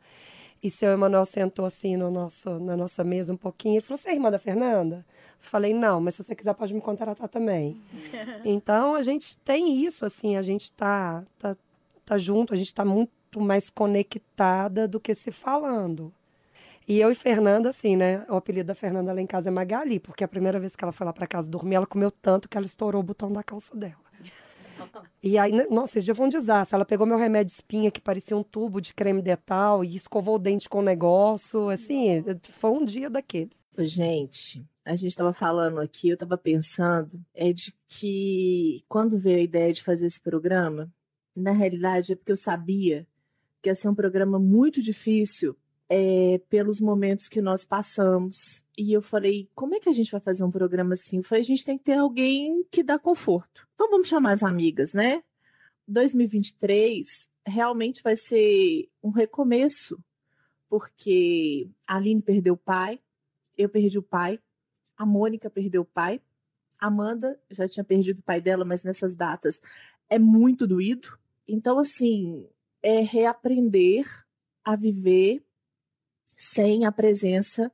E 0.61 0.69
seu 0.69 0.91
Emanuel 0.91 1.25
sentou 1.25 1.65
assim 1.65 1.97
no 1.97 2.11
nosso, 2.11 2.59
na 2.59 2.77
nossa 2.77 3.05
mesa 3.05 3.33
um 3.33 3.37
pouquinho 3.37 3.79
e 3.79 3.81
falou: 3.81 3.97
Você 3.97 4.11
é 4.11 4.15
irmã 4.15 4.29
da 4.29 4.41
Fernanda? 4.41 5.07
Falei: 5.39 5.73
Não, 5.73 6.01
mas 6.01 6.17
se 6.17 6.25
você 6.25 6.35
quiser 6.35 6.53
pode 6.55 6.75
me 6.75 6.81
contratar 6.81 7.29
também. 7.29 7.81
então 8.45 8.97
a 8.97 9.03
gente 9.03 9.37
tem 9.37 9.85
isso, 9.85 10.05
assim, 10.05 10.37
a 10.37 10.43
gente 10.43 10.73
tá, 10.73 11.23
tá, 11.39 11.57
tá 12.05 12.19
junto, 12.19 12.53
a 12.53 12.57
gente 12.57 12.75
tá 12.75 12.85
muito 12.85 13.41
mais 13.41 13.71
conectada 13.71 14.89
do 14.89 14.99
que 14.99 15.15
se 15.15 15.31
falando. 15.31 16.13
E 16.89 16.99
eu 16.99 17.13
e 17.13 17.15
Fernanda, 17.15 17.69
assim, 17.69 17.95
né? 17.95 18.27
O 18.29 18.35
apelido 18.35 18.67
da 18.67 18.75
Fernanda 18.75 19.13
lá 19.13 19.21
em 19.21 19.29
casa 19.29 19.49
é 19.49 19.53
Magali, 19.53 20.01
porque 20.01 20.25
a 20.25 20.29
primeira 20.29 20.59
vez 20.59 20.75
que 20.75 20.83
ela 20.83 20.91
foi 20.91 21.07
lá 21.07 21.13
para 21.13 21.29
casa 21.29 21.49
dormir, 21.49 21.77
ela 21.77 21.87
comeu 21.87 22.11
tanto 22.11 22.49
que 22.49 22.57
ela 22.57 22.67
estourou 22.67 23.01
o 23.01 23.05
botão 23.05 23.33
da 23.33 23.45
calça 23.45 23.77
dela. 23.77 24.04
E 25.23 25.39
aí, 25.39 25.53
nossa, 25.71 25.99
esse 25.99 26.05
dia 26.05 26.15
foi 26.15 26.27
um 26.27 26.31
desastre. 26.31 26.75
Ela 26.75 26.85
pegou 26.85 27.07
meu 27.07 27.17
remédio 27.17 27.47
de 27.47 27.53
espinha, 27.53 27.91
que 27.91 28.01
parecia 28.01 28.37
um 28.37 28.43
tubo 28.43 28.81
de 28.81 28.93
creme 28.93 29.23
detal, 29.23 29.85
e 29.85 29.95
escovou 29.95 30.37
o 30.37 30.39
dente 30.39 30.69
com 30.69 30.79
o 30.79 30.83
negócio. 30.83 31.69
Assim, 31.69 32.23
foi 32.43 32.71
um 32.71 32.85
dia 32.85 33.09
daqueles. 33.09 33.63
Gente, 33.79 34.65
a 34.85 34.95
gente 34.95 35.11
estava 35.11 35.33
falando 35.33 35.81
aqui, 35.81 36.11
eu 36.11 36.15
estava 36.15 36.37
pensando, 36.37 37.21
é 37.35 37.53
de 37.53 37.75
que 37.89 38.85
quando 38.89 39.19
veio 39.19 39.39
a 39.39 39.43
ideia 39.43 39.73
de 39.73 39.83
fazer 39.83 40.07
esse 40.07 40.21
programa, 40.21 40.93
na 41.35 41.53
realidade 41.53 42.13
é 42.13 42.17
porque 42.17 42.33
eu 42.33 42.37
sabia 42.37 43.07
que 43.63 43.71
ia 43.71 43.75
ser 43.75 43.89
um 43.89 43.95
programa 43.95 44.39
muito 44.39 44.81
difícil 44.83 45.57
é, 45.89 46.41
pelos 46.49 46.81
momentos 46.81 47.29
que 47.29 47.41
nós 47.41 47.65
passamos. 47.65 48.65
E 48.77 48.93
eu 48.93 49.03
falei, 49.03 49.49
como 49.55 49.75
é 49.75 49.81
que 49.81 49.89
a 49.89 49.93
gente 49.93 50.11
vai 50.11 50.21
fazer 50.21 50.45
um 50.45 50.51
programa 50.51 50.95
assim? 50.95 51.19
Eu 51.19 51.25
falei, 51.25 51.43
a 51.43 51.47
gente 51.47 51.65
tem 51.65 51.79
que 51.79 51.85
ter 51.85 51.99
alguém 51.99 52.65
que 52.71 52.83
dá 52.83 52.99
conforto. 52.99 53.67
Então 53.75 53.91
vamos 53.91 54.09
chamar 54.09 54.33
as 54.33 54.43
amigas, 54.43 54.93
né? 54.95 55.23
2023 55.87 57.29
realmente 57.47 58.03
vai 58.03 58.17
ser 58.17 58.89
um 59.03 59.11
recomeço, 59.11 59.99
porque 60.69 61.69
a 61.87 61.97
Aline 61.97 62.23
perdeu 62.23 62.55
o 62.55 62.59
pai, 62.59 62.99
eu 63.57 63.69
perdi 63.69 63.99
o 63.99 64.03
pai, 64.03 64.41
a 64.97 65.05
Mônica 65.05 65.51
perdeu 65.51 65.83
o 65.83 65.85
pai, 65.85 66.21
a 66.81 66.87
Amanda 66.87 67.39
já 67.51 67.69
tinha 67.69 67.85
perdido 67.85 68.21
o 68.21 68.23
pai 68.23 68.41
dela, 68.41 68.65
mas 68.65 68.83
nessas 68.83 69.15
datas 69.15 69.61
é 70.09 70.19
muito 70.19 70.67
doído. 70.67 71.19
Então, 71.47 71.79
assim, 71.79 72.49
é 72.83 73.01
reaprender 73.01 74.07
a 74.65 74.77
viver 74.77 75.45
sem 76.37 76.85
a 76.85 76.93
presença 76.93 77.73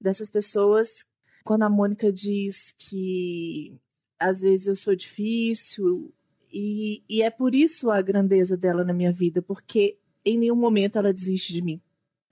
dessas 0.00 0.30
pessoas. 0.30 1.04
Quando 1.44 1.62
a 1.62 1.70
Mônica 1.70 2.12
diz 2.12 2.74
que 2.78 3.78
às 4.18 4.42
vezes 4.42 4.66
eu 4.66 4.76
sou 4.76 4.94
difícil, 4.94 6.12
e, 6.52 7.02
e 7.08 7.22
é 7.22 7.30
por 7.30 7.54
isso 7.54 7.90
a 7.90 8.02
grandeza 8.02 8.56
dela 8.56 8.84
na 8.84 8.92
minha 8.92 9.12
vida, 9.12 9.40
porque 9.40 9.98
em 10.24 10.38
nenhum 10.38 10.56
momento 10.56 10.98
ela 10.98 11.12
desiste 11.12 11.52
de 11.52 11.62
mim. 11.62 11.80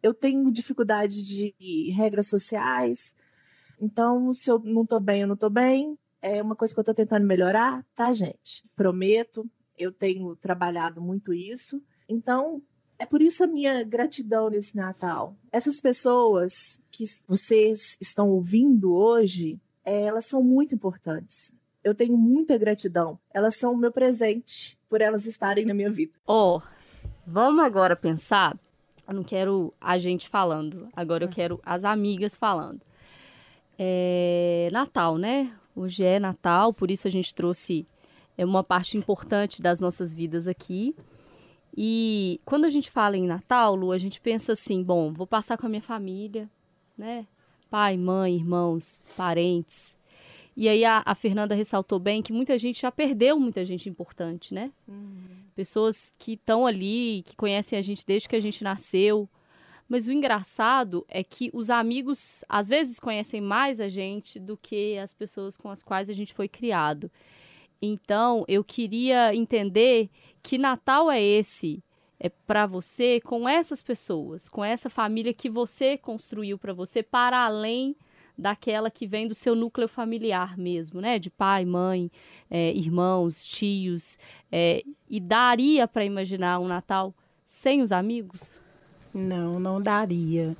Eu 0.03 0.13
tenho 0.13 0.51
dificuldade 0.53 1.25
de 1.25 1.91
regras 1.93 2.27
sociais, 2.27 3.15
então 3.81 4.35
se 4.35 4.51
eu 4.51 4.59
não 4.59 4.85
tô 4.85 5.01
bem, 5.01 5.23
eu 5.23 5.27
não 5.27 5.37
tô 5.37 5.49
bem. 5.49 5.99
É 6.21 6.43
uma 6.43 6.57
coisa 6.57 6.75
que 6.75 6.81
eu 6.81 6.85
tô 6.85 6.93
tentando 6.93 7.25
melhorar, 7.25 7.87
tá, 7.95 8.13
gente? 8.13 8.65
Prometo, 8.75 9.49
eu 9.79 9.93
tenho 9.93 10.35
trabalhado 10.37 11.01
muito 11.01 11.33
isso. 11.33 11.81
Então, 12.09 12.61
é 12.99 13.07
por 13.07 13.23
isso 13.23 13.45
a 13.45 13.47
minha 13.47 13.85
gratidão 13.85 14.51
nesse 14.51 14.77
Natal. 14.77 15.37
Essas 15.53 15.81
pessoas 15.81 16.83
que 16.91 17.05
vocês 17.27 17.97
estão 18.01 18.29
ouvindo 18.29 18.93
hoje, 18.93 19.61
é, 19.85 20.03
elas 20.03 20.27
são 20.27 20.43
muito 20.43 20.75
importantes. 20.75 21.53
Eu 21.85 21.95
tenho 21.95 22.19
muita 22.19 22.59
gratidão. 22.59 23.19
Elas 23.33 23.57
são 23.57 23.73
o 23.73 23.77
meu 23.77 23.93
presente 23.93 24.77
por 24.89 25.01
elas 25.01 25.27
estarem 25.27 25.65
na 25.65 25.73
minha 25.73 25.91
vida. 25.91 26.13
Oh, 26.27 26.61
vamos 27.27 27.65
agora 27.65 27.95
pensar. 27.95 28.59
Eu 29.07 29.15
não 29.15 29.23
quero 29.23 29.73
a 29.81 29.97
gente 29.97 30.29
falando, 30.29 30.89
agora 30.95 31.25
eu 31.25 31.29
quero 31.29 31.61
as 31.65 31.85
amigas 31.85 32.37
falando. 32.37 32.81
É 33.79 34.69
Natal, 34.73 35.17
né? 35.17 35.55
Hoje 35.75 36.05
é 36.05 36.19
Natal, 36.19 36.75
por 36.75 36.91
isso 36.91 37.07
a 37.07 37.11
gente 37.11 37.35
trouxe 37.35 37.87
é 38.37 38.45
uma 38.45 38.63
parte 38.63 38.97
importante 38.97 39.63
das 39.63 39.81
nossas 39.81 40.13
vidas 40.13 40.47
aqui. 40.47 40.95
E 41.77 42.41
quando 42.45 42.65
a 42.65 42.71
gente 42.71 42.91
fala 42.91 43.17
em 43.17 43.27
Natal, 43.27 43.75
Lu, 43.75 43.93
a 43.93 43.99
gente 43.99 44.21
pensa 44.21 44.53
assim, 44.53 44.83
bom, 44.83 45.13
vou 45.13 45.27
passar 45.27 45.57
com 45.57 45.67
a 45.67 45.69
minha 45.69 45.83
família, 45.83 46.49
né? 46.97 47.27
Pai, 47.71 47.97
mãe, 47.97 48.35
irmãos, 48.35 49.05
parentes. 49.17 49.97
E 50.57 50.69
aí 50.69 50.85
a, 50.85 51.03
a 51.07 51.15
Fernanda 51.15 51.55
ressaltou 51.55 52.01
bem 52.01 52.21
que 52.21 52.33
muita 52.33 52.59
gente 52.59 52.83
já 52.83 52.91
perdeu 52.91 53.39
muita 53.39 53.65
gente 53.65 53.89
importante, 53.89 54.53
né? 54.53 54.73
Uhum. 54.89 55.45
Pessoas 55.55 56.13
que 56.19 56.33
estão 56.33 56.67
ali, 56.67 57.23
que 57.25 57.37
conhecem 57.37 57.79
a 57.79 57.83
gente 57.83 58.05
desde 58.05 58.29
que 58.29 58.35
a 58.35 58.41
gente 58.41 58.65
nasceu. 58.65 59.29
Mas 59.89 60.09
o 60.09 60.13
engraçado 60.13 61.07
é 61.09 61.23
que 61.23 61.49
os 61.55 61.71
amigos 61.71 62.45
às 62.49 62.69
vezes 62.69 62.99
conhecem 62.99 63.41
mais 63.41 63.79
a 63.79 63.89
gente 63.89 64.41
do 64.41 64.57
que 64.57 64.99
as 64.99 65.15
pessoas 65.15 65.57
com 65.57 65.71
as 65.71 65.81
quais 65.81 66.11
a 66.11 66.13
gente 66.13 66.35
foi 66.35 66.49
criado. 66.49 67.09
Então, 67.81 68.45
eu 68.49 68.65
queria 68.65 69.35
entender 69.35 70.11
que 70.43 70.59
Natal 70.59 71.11
é 71.11 71.23
esse 71.23 71.83
é 72.21 72.29
para 72.29 72.67
você 72.67 73.21
com 73.21 73.49
essas 73.49 73.83
pessoas, 73.83 74.49
com 74.49 74.65
essa 74.65 74.91
família 74.91 75.33
que 75.33 75.49
você 75.49 75.97
construiu 75.97 76.59
para 76.59 76.73
você 76.73 77.03
para 77.03 77.45
além 77.45 77.95
daquela 78.37 78.91
que 78.91 79.07
vem 79.07 79.27
do 79.27 79.35
seu 79.35 79.55
núcleo 79.55 79.89
familiar 79.89 80.57
mesmo, 80.57 81.01
né? 81.01 81.19
De 81.19 81.29
pai, 81.29 81.65
mãe, 81.65 82.11
é, 82.51 82.73
irmãos, 82.73 83.45
tios. 83.45 84.19
É, 84.51 84.83
e 85.09 85.21
daria 85.21 85.89
para 85.89 86.05
imaginar 86.05 86.61
um 86.61 86.69
Natal 86.69 87.15
sem 87.45 87.83
os 87.83 87.91
amigos? 87.91 88.61
Não, 89.13 89.59
não 89.59 89.81
daria. 89.81 90.57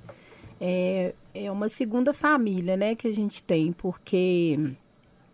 É, 0.61 1.15
é 1.33 1.51
uma 1.53 1.69
segunda 1.69 2.13
família, 2.13 2.77
né, 2.77 2.97
que 2.97 3.07
a 3.07 3.13
gente 3.13 3.43
tem, 3.43 3.73
porque 3.73 4.59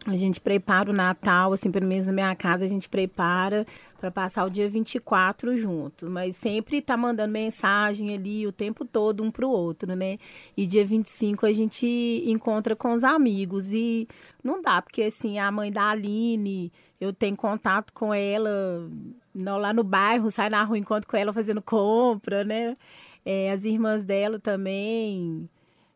A 0.07 0.14
gente 0.14 0.38
prepara 0.38 0.90
o 0.90 0.93
Natal, 0.93 1.53
assim, 1.53 1.71
pelo 1.71 1.87
menos 1.87 2.07
na 2.07 2.12
minha 2.12 2.35
casa, 2.37 2.64
a 2.67 2.69
gente 2.69 2.88
prepara 2.90 3.67
para 3.99 4.11
passar 4.11 4.45
o 4.45 4.51
dia 4.51 4.69
24 4.69 5.57
junto, 5.57 6.11
mas 6.11 6.37
sempre 6.37 6.83
tá 6.83 6.95
mandando 6.95 7.33
mensagem 7.33 8.14
ali 8.14 8.47
o 8.47 8.53
tempo 8.53 8.85
todo 8.85 9.23
um 9.23 9.31
pro 9.31 9.49
outro, 9.49 9.97
né? 9.97 10.19
E 10.55 10.67
dia 10.67 10.85
25 10.85 11.47
a 11.47 11.53
gente 11.53 12.23
encontra 12.27 12.77
com 12.77 12.93
os 12.93 13.03
amigos 13.03 13.73
e 13.73 14.07
não 14.43 14.61
dá, 14.61 14.83
porque 14.83 15.05
assim, 15.05 15.38
a 15.38 15.51
mãe 15.51 15.73
da 15.73 15.88
Aline, 15.88 16.71
eu 17.01 17.11
tenho 17.11 17.35
contato 17.35 17.90
com 17.95 18.12
ela 18.12 18.90
lá 19.35 19.73
no 19.73 19.83
bairro, 19.83 20.31
sai 20.31 20.51
na 20.51 20.62
rua, 20.64 20.77
encontro 20.77 21.09
com 21.09 21.17
ela 21.17 21.33
fazendo 21.33 21.62
compra, 21.62 22.45
né? 22.45 22.77
É, 23.25 23.53
as 23.53 23.64
irmãs 23.64 24.05
dela 24.05 24.38
também. 24.38 25.49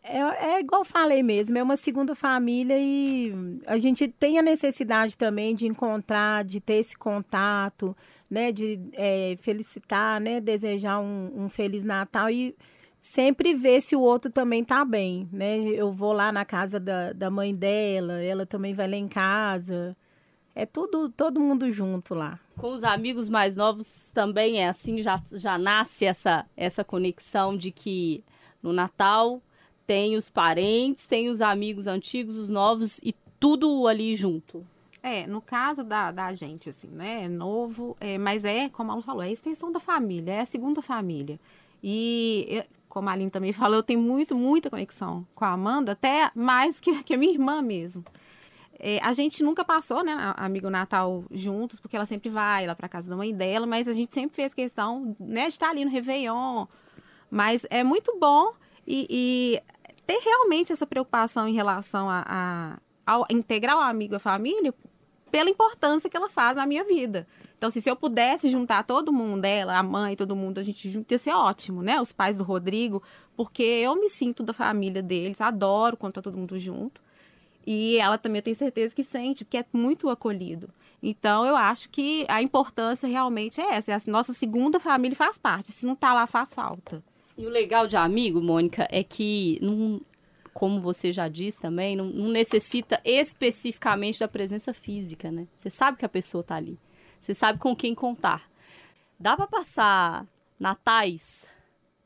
É, 0.09 0.53
é 0.53 0.61
igual 0.61 0.85
falei 0.85 1.23
mesmo, 1.23 1.59
é 1.59 1.63
uma 1.63 1.77
segunda 1.77 2.15
família 2.15 2.77
e 2.79 3.61
a 3.67 3.77
gente 3.77 4.09
tem 4.09 4.39
a 4.39 4.43
necessidade 4.43 5.17
também 5.17 5.55
de 5.55 5.67
encontrar, 5.67 6.45
de 6.45 6.61
ter 6.61 6.75
esse 6.75 6.97
contato, 6.97 7.95
né? 8.31 8.51
De 8.51 8.81
é, 8.95 9.37
felicitar, 9.39 10.19
né? 10.19 10.41
Desejar 10.41 10.99
um, 11.01 11.45
um 11.45 11.49
Feliz 11.51 11.85
Natal 11.85 12.31
e 12.31 12.57
sempre 13.01 13.55
ver 13.55 13.83
se 13.83 13.95
o 13.95 14.01
outro 14.01 14.31
também 14.31 14.65
tá 14.65 14.83
bem, 14.83 15.29
né? 15.31 15.59
Eu 15.59 15.93
vou 15.93 16.15
lá 16.15 16.33
na 16.33 16.45
casa 16.45 16.81
da, 16.81 17.13
da 17.13 17.31
mãe 17.31 17.55
dela, 17.55 18.15
ela 18.23 18.47
também 18.47 18.73
vai 18.75 18.89
lá 18.89 18.97
em 18.97 19.09
casa. 19.09 19.95
É 20.55 20.65
tudo, 20.65 21.11
todo 21.11 21.39
mundo 21.39 21.71
junto 21.71 22.15
lá. 22.15 22.41
Com 22.57 22.73
os 22.73 22.83
amigos 22.83 23.29
mais 23.29 23.55
novos 23.55 24.11
também 24.13 24.61
é 24.61 24.69
assim, 24.69 25.03
já, 25.03 25.23
já 25.33 25.57
nasce 25.59 26.05
essa, 26.05 26.47
essa 26.57 26.83
conexão 26.83 27.57
de 27.57 27.71
que 27.71 28.25
no 28.63 28.73
Natal 28.73 29.41
tem 29.89 30.19
os 30.19 30.29
parentes, 30.29 31.07
tem 31.07 31.31
os 31.31 31.41
amigos 31.41 31.87
antigos, 31.87 32.37
os 32.37 32.51
novos 32.51 32.99
e 33.03 33.15
tudo 33.41 33.87
ali 33.87 34.15
junto. 34.15 34.63
É, 35.03 35.27
no 35.27 35.41
caso 35.41 35.83
da, 35.83 36.13
da 36.13 36.35
gente, 36.35 36.69
assim, 36.69 36.89
né? 36.89 37.25
É 37.25 37.29
novo, 37.29 37.97
é, 37.99 38.19
mas 38.19 38.45
é, 38.45 38.69
como 38.69 38.93
a 38.93 38.95
Lu 38.95 39.01
falou, 39.01 39.23
é 39.23 39.29
a 39.29 39.33
extensão 39.33 39.73
da 39.73 39.81
família, 39.81 40.33
é 40.33 40.41
a 40.41 40.45
segunda 40.45 40.83
família. 40.83 41.41
E, 41.83 42.63
como 42.87 43.09
a 43.09 43.13
Aline 43.13 43.31
também 43.31 43.51
falou, 43.55 43.77
eu 43.77 43.83
tenho 43.83 44.01
muito, 44.01 44.37
muita 44.37 44.69
conexão 44.69 45.27
com 45.35 45.47
a 45.47 45.53
Amanda, 45.53 45.93
até 45.93 46.31
mais 46.35 46.79
que, 46.79 47.03
que 47.03 47.15
a 47.15 47.17
minha 47.17 47.33
irmã 47.33 47.63
mesmo. 47.63 48.05
É, 48.79 48.99
a 49.03 49.15
gente 49.15 49.43
nunca 49.43 49.65
passou, 49.65 50.05
né, 50.05 50.35
amigo 50.37 50.69
Natal 50.69 51.25
juntos, 51.31 51.81
porque 51.81 51.97
ela 51.97 52.05
sempre 52.05 52.29
vai 52.29 52.67
lá 52.67 52.75
para 52.75 52.91
casa 52.91 53.09
da 53.09 53.17
mãe 53.17 53.35
dela, 53.35 53.67
mas 53.67 53.89
a 53.89 53.95
gente 53.95 54.13
sempre 54.13 54.37
fez 54.37 54.53
questão, 54.53 55.17
né, 55.19 55.45
de 55.45 55.55
estar 55.55 55.71
ali 55.71 55.83
no 55.83 55.91
Réveillon. 55.91 56.67
Mas 57.31 57.67
é 57.71 57.83
muito 57.83 58.19
bom 58.19 58.53
e, 58.87 59.07
e 59.11 59.78
ter 60.09 60.21
realmente 60.25 60.73
essa 60.73 60.87
preocupação 60.87 61.47
em 61.47 61.53
relação 61.53 62.09
a, 62.09 62.81
a, 63.07 63.27
integrar 63.29 63.77
o 63.77 63.81
amigo 63.81 64.17
a 64.17 64.19
família 64.19 64.73
pela 65.31 65.51
importância 65.51 66.09
que 66.09 66.17
ela 66.17 66.31
faz 66.31 66.57
na 66.57 66.65
minha 66.65 66.83
vida. 66.83 67.29
Então, 67.59 67.69
se, 67.69 67.83
se 67.83 67.91
eu 67.91 67.95
pudesse 67.95 68.49
juntar 68.49 68.85
todo 68.85 69.13
mundo, 69.13 69.45
ela, 69.45 69.77
a 69.77 69.83
mãe, 69.83 70.17
todo 70.17 70.35
mundo, 70.35 70.57
a 70.57 70.63
gente 70.63 70.89
junto, 70.89 71.13
ia 71.13 71.19
ser 71.19 71.33
ótimo, 71.33 71.83
né? 71.83 72.01
Os 72.01 72.11
pais 72.11 72.39
do 72.39 72.45
Rodrigo, 72.45 73.03
porque 73.37 73.63
eu 73.63 73.97
me 73.97 74.09
sinto 74.09 74.43
da 74.43 74.55
família 74.55 75.03
deles, 75.03 75.43
adoro 75.43 75.95
quando 75.95 76.15
tá 76.15 76.23
todo 76.23 76.39
mundo 76.39 76.59
junto. 76.59 77.03
E 77.67 77.99
ela 77.99 78.17
também 78.17 78.39
eu 78.39 78.45
tenho 78.45 78.57
certeza 78.57 78.95
que 78.95 79.05
sente, 79.05 79.45
porque 79.45 79.59
é 79.59 79.65
muito 79.75 80.09
acolhido. 80.09 80.71
Então, 81.03 81.45
eu 81.45 81.55
acho 81.55 81.91
que 81.91 82.25
a 82.29 82.41
importância 82.41 83.07
realmente 83.07 83.61
é 83.61 83.75
essa. 83.75 83.95
A 83.95 84.11
nossa 84.11 84.33
segunda 84.33 84.81
família 84.81 85.15
faz 85.15 85.37
parte. 85.37 85.71
Se 85.71 85.85
não 85.85 85.95
tá 85.95 86.15
lá, 86.15 86.27
faz 86.27 86.55
falta. 86.55 87.05
E 87.39 87.47
o 87.47 87.51
legal 87.51 87.87
de 87.87 87.97
amigo, 87.97 88.43
Mônica, 88.43 88.89
é 88.91 89.05
que, 89.05 89.61
como 90.53 90.81
você 90.81 91.13
já 91.13 91.29
disse 91.29 91.61
também, 91.61 91.95
não, 91.95 92.07
não 92.07 92.29
necessita 92.29 93.01
especificamente 93.05 94.19
da 94.19 94.27
presença 94.27 94.75
física, 94.75 95.31
né? 95.31 95.47
Você 95.55 95.71
sabe 95.71 95.97
que 95.97 96.05
a 96.05 96.09
pessoa 96.09 96.43
tá 96.43 96.57
ali. 96.57 96.77
Você 97.21 97.33
sabe 97.33 97.61
com 97.61 97.77
quem 97.77 97.95
contar. 97.95 98.51
Dá 99.21 99.37
para 99.37 99.47
passar 99.47 100.27
natais 100.59 101.49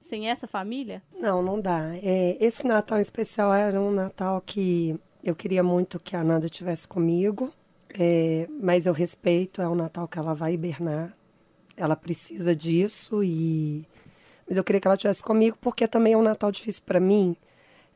sem 0.03 0.29
essa 0.29 0.47
família? 0.47 1.03
Não, 1.19 1.43
não 1.43 1.59
dá. 1.59 1.97
É, 2.03 2.37
esse 2.39 2.67
Natal 2.67 2.99
em 2.99 3.03
especial 3.03 3.55
era 3.55 3.81
um 3.81 3.91
Natal 3.91 4.39
que 4.45 5.01
eu 5.25 5.35
queria 5.35 5.63
muito 5.63 5.99
que 5.99 6.15
a 6.15 6.23
Nanda 6.23 6.45
estivesse 6.45 6.87
comigo, 6.87 7.51
é, 7.99 8.47
mas 8.61 8.85
eu 8.85 8.93
respeito, 8.93 9.63
é 9.63 9.69
o 9.69 9.75
Natal 9.75 10.07
que 10.07 10.19
ela 10.19 10.35
vai 10.35 10.53
hibernar. 10.53 11.17
Ela 11.75 11.97
precisa 11.97 12.55
disso 12.55 13.25
e 13.25 13.87
mas 14.47 14.57
eu 14.57 14.65
queria 14.65 14.81
que 14.81 14.87
ela 14.87 14.95
estivesse 14.95 15.23
comigo 15.23 15.57
porque 15.61 15.87
também 15.89 16.13
é 16.15 16.17
um 16.17 16.23
Natal 16.23 16.51
difícil 16.51 16.83
para 16.85 17.01
mim, 17.01 17.37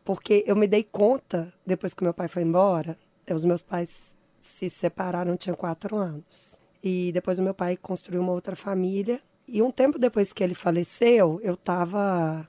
porque 0.04 0.44
eu 0.46 0.56
me 0.56 0.66
dei 0.66 0.85
conta 0.85 1.52
depois 1.64 1.94
que 1.94 2.02
meu 2.02 2.14
pai 2.14 2.28
foi 2.28 2.42
embora, 2.42 2.96
é, 3.26 3.35
os 3.35 3.44
meus 3.44 3.62
pais 3.62 4.16
se 4.38 4.70
separaram, 4.70 5.37
tinha 5.37 5.54
quatro 5.54 5.96
anos 5.96 6.61
e 6.82 7.11
depois 7.12 7.38
o 7.38 7.42
meu 7.42 7.54
pai 7.54 7.76
construiu 7.76 8.20
uma 8.20 8.32
outra 8.32 8.54
família 8.54 9.20
e 9.48 9.62
um 9.62 9.70
tempo 9.70 9.98
depois 9.98 10.32
que 10.32 10.42
ele 10.42 10.54
faleceu, 10.54 11.40
eu 11.42 11.54
estava 11.54 12.48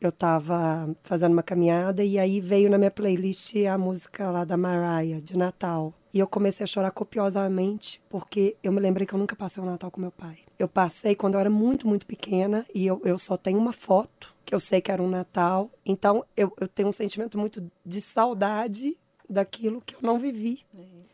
eu 0.00 0.10
estava 0.10 0.94
fazendo 1.02 1.32
uma 1.32 1.42
caminhada 1.42 2.04
e 2.04 2.18
aí 2.18 2.40
veio 2.40 2.68
na 2.68 2.78
minha 2.78 2.90
playlist 2.90 3.54
a 3.66 3.78
música 3.78 4.30
lá 4.30 4.44
da 4.44 4.56
Mariah, 4.56 5.20
de 5.20 5.36
Natal. 5.36 5.94
E 6.12 6.18
eu 6.18 6.26
comecei 6.26 6.64
a 6.64 6.66
chorar 6.66 6.90
copiosamente, 6.90 8.00
porque 8.08 8.56
eu 8.62 8.72
me 8.72 8.80
lembrei 8.80 9.06
que 9.06 9.14
eu 9.14 9.18
nunca 9.18 9.34
passei 9.34 9.62
o 9.62 9.66
Natal 9.66 9.90
com 9.90 10.00
meu 10.00 10.12
pai. 10.12 10.38
Eu 10.58 10.68
passei 10.68 11.14
quando 11.14 11.34
eu 11.34 11.40
era 11.40 11.50
muito, 11.50 11.86
muito 11.86 12.06
pequena 12.06 12.64
e 12.74 12.86
eu, 12.86 13.00
eu 13.04 13.18
só 13.18 13.36
tenho 13.36 13.58
uma 13.58 13.72
foto, 13.72 14.34
que 14.44 14.54
eu 14.54 14.60
sei 14.60 14.80
que 14.80 14.90
era 14.90 15.02
um 15.02 15.08
Natal. 15.08 15.70
Então 15.84 16.24
eu, 16.36 16.52
eu 16.60 16.68
tenho 16.68 16.88
um 16.88 16.92
sentimento 16.92 17.38
muito 17.38 17.70
de 17.84 18.00
saudade 18.00 18.96
daquilo 19.28 19.82
que 19.84 19.94
eu 19.94 20.00
não 20.02 20.18
vivi. 20.18 20.64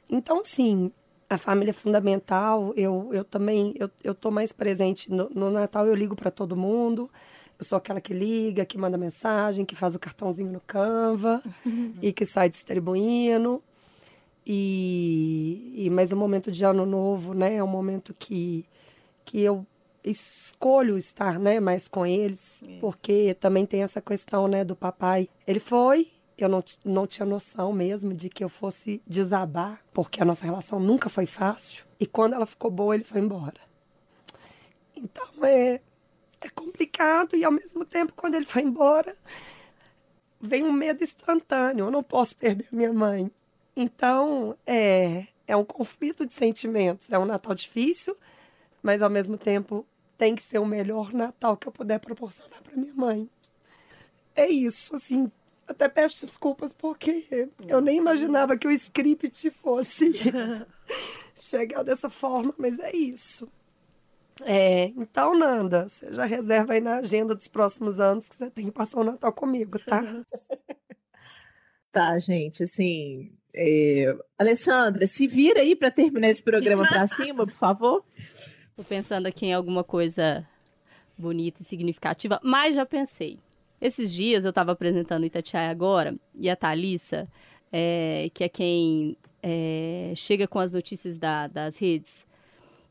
Então, 0.08 0.40
assim, 0.40 0.92
a 1.28 1.38
família 1.38 1.70
é 1.70 1.72
fundamental. 1.72 2.72
Eu, 2.76 3.08
eu 3.12 3.24
também, 3.24 3.74
eu, 3.78 3.90
eu 4.04 4.14
tô 4.14 4.30
mais 4.30 4.52
presente. 4.52 5.10
No, 5.10 5.30
no 5.30 5.50
Natal 5.50 5.86
eu 5.86 5.94
ligo 5.94 6.14
para 6.14 6.30
todo 6.30 6.56
mundo. 6.56 7.10
Eu 7.58 7.64
sou 7.64 7.78
aquela 7.78 8.00
que 8.00 8.12
liga, 8.12 8.64
que 8.64 8.76
manda 8.76 8.98
mensagem, 8.98 9.64
que 9.64 9.74
faz 9.74 9.94
o 9.94 9.98
cartãozinho 9.98 10.52
no 10.52 10.60
Canva 10.60 11.42
e 12.02 12.12
que 12.12 12.26
sai 12.26 12.48
distribuindo. 12.48 13.62
E, 14.46 15.72
e 15.76 15.90
mas 15.90 16.12
o 16.12 16.16
momento 16.16 16.50
de 16.50 16.64
ano 16.64 16.84
novo, 16.84 17.32
né, 17.32 17.56
é 17.56 17.64
um 17.64 17.68
momento 17.68 18.14
que, 18.18 18.66
que 19.24 19.40
eu 19.40 19.66
escolho 20.04 20.96
estar, 20.96 21.38
né, 21.38 21.60
mais 21.60 21.86
com 21.86 22.04
eles, 22.04 22.60
é. 22.66 22.78
porque 22.80 23.34
também 23.34 23.64
tem 23.64 23.82
essa 23.82 24.00
questão, 24.00 24.48
né, 24.48 24.64
do 24.64 24.74
papai. 24.74 25.28
Ele 25.46 25.60
foi, 25.60 26.08
eu 26.36 26.48
não, 26.48 26.62
não 26.84 27.06
tinha 27.06 27.24
noção 27.24 27.72
mesmo 27.72 28.12
de 28.12 28.28
que 28.28 28.42
eu 28.42 28.48
fosse 28.48 29.00
desabar, 29.06 29.80
porque 29.92 30.20
a 30.20 30.24
nossa 30.24 30.44
relação 30.44 30.80
nunca 30.80 31.08
foi 31.08 31.26
fácil. 31.26 31.84
E 32.00 32.06
quando 32.06 32.34
ela 32.34 32.46
ficou 32.46 32.70
boa, 32.70 32.94
ele 32.94 33.04
foi 33.04 33.20
embora. 33.20 33.60
Então, 34.96 35.44
é, 35.44 35.80
é 36.40 36.48
complicado 36.50 37.36
e 37.36 37.44
ao 37.44 37.52
mesmo 37.52 37.84
tempo 37.84 38.12
quando 38.14 38.34
ele 38.34 38.44
foi 38.44 38.62
embora 38.62 39.16
vem 40.40 40.64
um 40.64 40.72
medo 40.72 41.04
instantâneo. 41.04 41.86
Eu 41.86 41.90
não 41.90 42.02
posso 42.02 42.36
perder 42.36 42.66
minha 42.72 42.92
mãe. 42.92 43.30
Então 43.76 44.56
é 44.66 45.28
é 45.46 45.56
um 45.56 45.64
conflito 45.64 46.26
de 46.26 46.34
sentimentos. 46.34 47.10
É 47.10 47.18
um 47.18 47.24
Natal 47.24 47.54
difícil, 47.54 48.16
mas 48.82 49.02
ao 49.02 49.10
mesmo 49.10 49.38
tempo 49.38 49.86
tem 50.18 50.34
que 50.34 50.42
ser 50.42 50.58
o 50.58 50.66
melhor 50.66 51.12
Natal 51.12 51.56
que 51.56 51.66
eu 51.66 51.72
puder 51.72 51.98
proporcionar 51.98 52.62
para 52.62 52.76
minha 52.76 52.94
mãe. 52.94 53.28
É 54.34 54.48
isso, 54.48 54.94
assim. 54.94 55.30
Até 55.66 55.88
peço 55.88 56.26
desculpas 56.26 56.72
porque 56.72 57.48
eu 57.66 57.80
nem 57.80 57.98
imaginava 57.98 58.56
que 58.56 58.66
o 58.66 58.70
script 58.70 59.50
fosse 59.50 60.12
chegar 61.34 61.82
dessa 61.82 62.10
forma, 62.10 62.52
mas 62.58 62.78
é 62.78 62.94
isso. 62.94 63.48
É, 64.44 64.86
então, 64.96 65.38
Nanda, 65.38 65.88
você 65.88 66.12
já 66.12 66.24
reserva 66.24 66.72
aí 66.72 66.80
na 66.80 66.96
agenda 66.96 67.34
dos 67.34 67.48
próximos 67.48 68.00
anos 68.00 68.28
que 68.28 68.36
você 68.36 68.50
tem 68.50 68.66
que 68.66 68.72
passar 68.72 69.00
o 69.00 69.04
Natal 69.04 69.32
comigo, 69.32 69.78
tá? 69.78 70.02
tá, 71.92 72.18
gente, 72.18 72.64
assim. 72.64 73.32
É... 73.54 74.16
Alessandra, 74.38 75.06
se 75.06 75.26
vira 75.26 75.60
aí 75.60 75.76
para 75.76 75.90
terminar 75.90 76.30
esse 76.30 76.42
programa 76.42 76.88
para 76.88 77.06
cima, 77.06 77.46
por 77.46 77.54
favor. 77.54 78.04
Tô 78.74 78.82
pensando 78.82 79.26
aqui 79.26 79.46
em 79.46 79.52
alguma 79.52 79.84
coisa 79.84 80.46
bonita 81.16 81.60
e 81.60 81.64
significativa, 81.64 82.40
mas 82.42 82.74
já 82.74 82.86
pensei. 82.86 83.38
Esses 83.80 84.12
dias 84.12 84.44
eu 84.44 84.48
estava 84.48 84.72
apresentando 84.72 85.26
Itatiaia 85.26 85.70
agora 85.70 86.14
e 86.34 86.48
a 86.48 86.56
Thalissa, 86.56 87.28
é, 87.70 88.30
que 88.32 88.44
é 88.44 88.48
quem 88.48 89.16
é, 89.42 90.12
chega 90.16 90.48
com 90.48 90.58
as 90.58 90.72
notícias 90.72 91.18
da, 91.18 91.48
das 91.48 91.76
redes, 91.78 92.26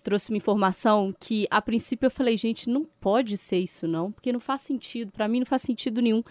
trouxe 0.04 0.30
uma 0.30 0.38
informação 0.38 1.15
que, 1.20 1.48
a 1.50 1.62
princípio, 1.62 2.08
eu 2.08 2.12
falei, 2.12 2.38
gente, 2.38 2.70
não 2.70 2.86
pode 3.00 3.38
ser 3.38 3.60
isso, 3.60 3.88
não, 3.88 4.12
porque 4.12 4.32
não 4.32 4.39
faz 4.39 4.62
sentido. 4.62 5.12
Para 5.12 5.28
mim, 5.28 5.39
não 5.39 5.46
faz 5.46 5.63
sentido 5.63 6.02
nenhum. 6.02 6.24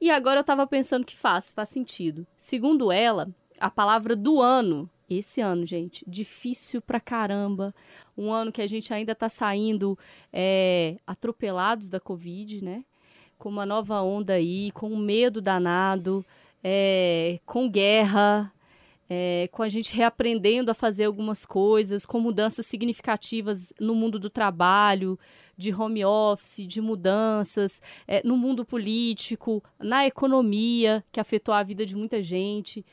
E 0.00 0.10
agora 0.10 0.38
eu 0.38 0.42
estava 0.42 0.66
pensando 0.66 1.04
que 1.04 1.16
faz, 1.16 1.52
faz 1.52 1.68
sentido. 1.68 2.26
Segundo 2.36 2.90
ela, 2.90 3.28
a 3.62 3.70
palavra 3.70 4.16
do 4.16 4.42
ano, 4.42 4.90
esse 5.08 5.40
ano, 5.40 5.64
gente, 5.64 6.04
difícil 6.06 6.82
pra 6.82 6.98
caramba. 6.98 7.72
Um 8.18 8.32
ano 8.32 8.50
que 8.50 8.60
a 8.60 8.66
gente 8.66 8.92
ainda 8.92 9.12
está 9.12 9.28
saindo 9.28 9.96
é, 10.32 10.96
atropelados 11.06 11.88
da 11.88 12.00
Covid, 12.00 12.62
né? 12.64 12.84
Com 13.38 13.48
uma 13.48 13.64
nova 13.64 14.02
onda 14.02 14.32
aí, 14.32 14.72
com 14.72 14.90
um 14.90 14.96
medo 14.96 15.40
danado, 15.40 16.26
é, 16.62 17.38
com 17.46 17.70
guerra, 17.70 18.52
é, 19.08 19.48
com 19.52 19.62
a 19.62 19.68
gente 19.68 19.94
reaprendendo 19.94 20.68
a 20.72 20.74
fazer 20.74 21.04
algumas 21.04 21.46
coisas, 21.46 22.04
com 22.04 22.18
mudanças 22.18 22.66
significativas 22.66 23.72
no 23.78 23.94
mundo 23.94 24.18
do 24.18 24.28
trabalho, 24.28 25.16
de 25.56 25.72
home 25.72 26.04
office, 26.04 26.66
de 26.66 26.80
mudanças, 26.80 27.80
é, 28.08 28.26
no 28.26 28.36
mundo 28.36 28.64
político, 28.64 29.62
na 29.78 30.04
economia, 30.04 31.04
que 31.12 31.20
afetou 31.20 31.54
a 31.54 31.62
vida 31.62 31.86
de 31.86 31.94
muita 31.94 32.20
gente. 32.20 32.84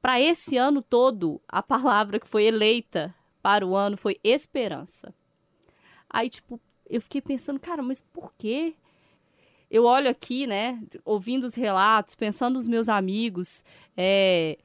Para 0.00 0.20
esse 0.20 0.56
ano 0.56 0.80
todo, 0.80 1.40
a 1.48 1.62
palavra 1.62 2.20
que 2.20 2.28
foi 2.28 2.44
eleita 2.44 3.14
para 3.42 3.66
o 3.66 3.74
ano 3.74 3.96
foi 3.96 4.18
esperança. 4.22 5.14
Aí, 6.08 6.30
tipo, 6.30 6.60
eu 6.88 7.00
fiquei 7.02 7.20
pensando, 7.20 7.60
cara, 7.60 7.82
mas 7.82 8.00
por 8.00 8.32
quê? 8.36 8.74
Eu 9.70 9.84
olho 9.84 10.08
aqui, 10.08 10.46
né, 10.46 10.82
ouvindo 11.04 11.44
os 11.44 11.54
relatos, 11.54 12.14
pensando 12.14 12.54
nos 12.54 12.66
meus 12.66 12.88
amigos, 12.88 13.62
é, 13.94 14.56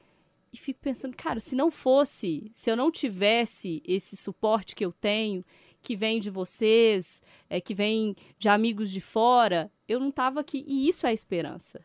e 0.53 0.57
fico 0.57 0.79
pensando, 0.79 1.17
cara, 1.17 1.39
se 1.39 1.55
não 1.55 1.69
fosse, 1.69 2.49
se 2.53 2.69
eu 2.69 2.77
não 2.77 2.91
tivesse 2.91 3.81
esse 3.85 4.15
suporte 4.15 4.75
que 4.75 4.85
eu 4.85 4.93
tenho, 4.93 5.43
que 5.81 5.95
vem 5.95 6.19
de 6.19 6.29
vocês, 6.29 7.21
é, 7.49 7.59
que 7.59 7.73
vem 7.73 8.15
de 8.37 8.47
amigos 8.47 8.89
de 8.89 9.01
fora, 9.01 9.69
eu 9.87 9.99
não 9.99 10.09
estava 10.09 10.39
aqui. 10.39 10.63
E 10.65 10.87
isso 10.87 11.05
é 11.05 11.11
esperança. 11.11 11.83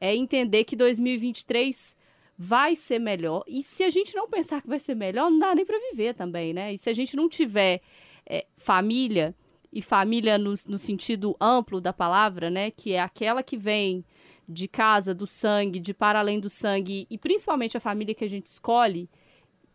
É 0.00 0.14
entender 0.14 0.64
que 0.64 0.76
2023 0.76 1.96
vai 2.42 2.74
ser 2.74 2.98
melhor. 2.98 3.44
E 3.46 3.62
se 3.62 3.84
a 3.84 3.90
gente 3.90 4.16
não 4.16 4.28
pensar 4.28 4.60
que 4.60 4.66
vai 4.66 4.80
ser 4.80 4.96
melhor, 4.96 5.30
não 5.30 5.38
dá 5.38 5.54
nem 5.54 5.64
para 5.64 5.78
viver 5.90 6.12
também, 6.12 6.52
né? 6.52 6.72
E 6.72 6.76
se 6.76 6.90
a 6.90 6.92
gente 6.92 7.14
não 7.14 7.28
tiver 7.28 7.80
é, 8.26 8.44
família, 8.56 9.32
e 9.72 9.80
família 9.80 10.36
no, 10.36 10.52
no 10.66 10.76
sentido 10.76 11.36
amplo 11.40 11.80
da 11.80 11.92
palavra, 11.92 12.50
né? 12.50 12.72
Que 12.72 12.94
é 12.94 13.00
aquela 13.00 13.44
que 13.44 13.56
vem 13.56 14.04
de 14.48 14.66
casa, 14.66 15.14
do 15.14 15.24
sangue, 15.24 15.78
de 15.78 15.94
para 15.94 16.18
além 16.18 16.40
do 16.40 16.50
sangue, 16.50 17.06
e 17.08 17.16
principalmente 17.16 17.76
a 17.76 17.80
família 17.80 18.12
que 18.12 18.24
a 18.24 18.28
gente 18.28 18.46
escolhe, 18.46 19.08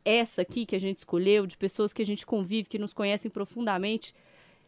essa 0.04 0.42
aqui 0.42 0.66
que 0.66 0.76
a 0.76 0.80
gente 0.80 0.98
escolheu, 0.98 1.48
de 1.48 1.56
pessoas 1.56 1.94
que 1.94 2.02
a 2.02 2.06
gente 2.06 2.26
convive, 2.26 2.68
que 2.68 2.78
nos 2.78 2.92
conhecem 2.92 3.32
profundamente, 3.32 4.14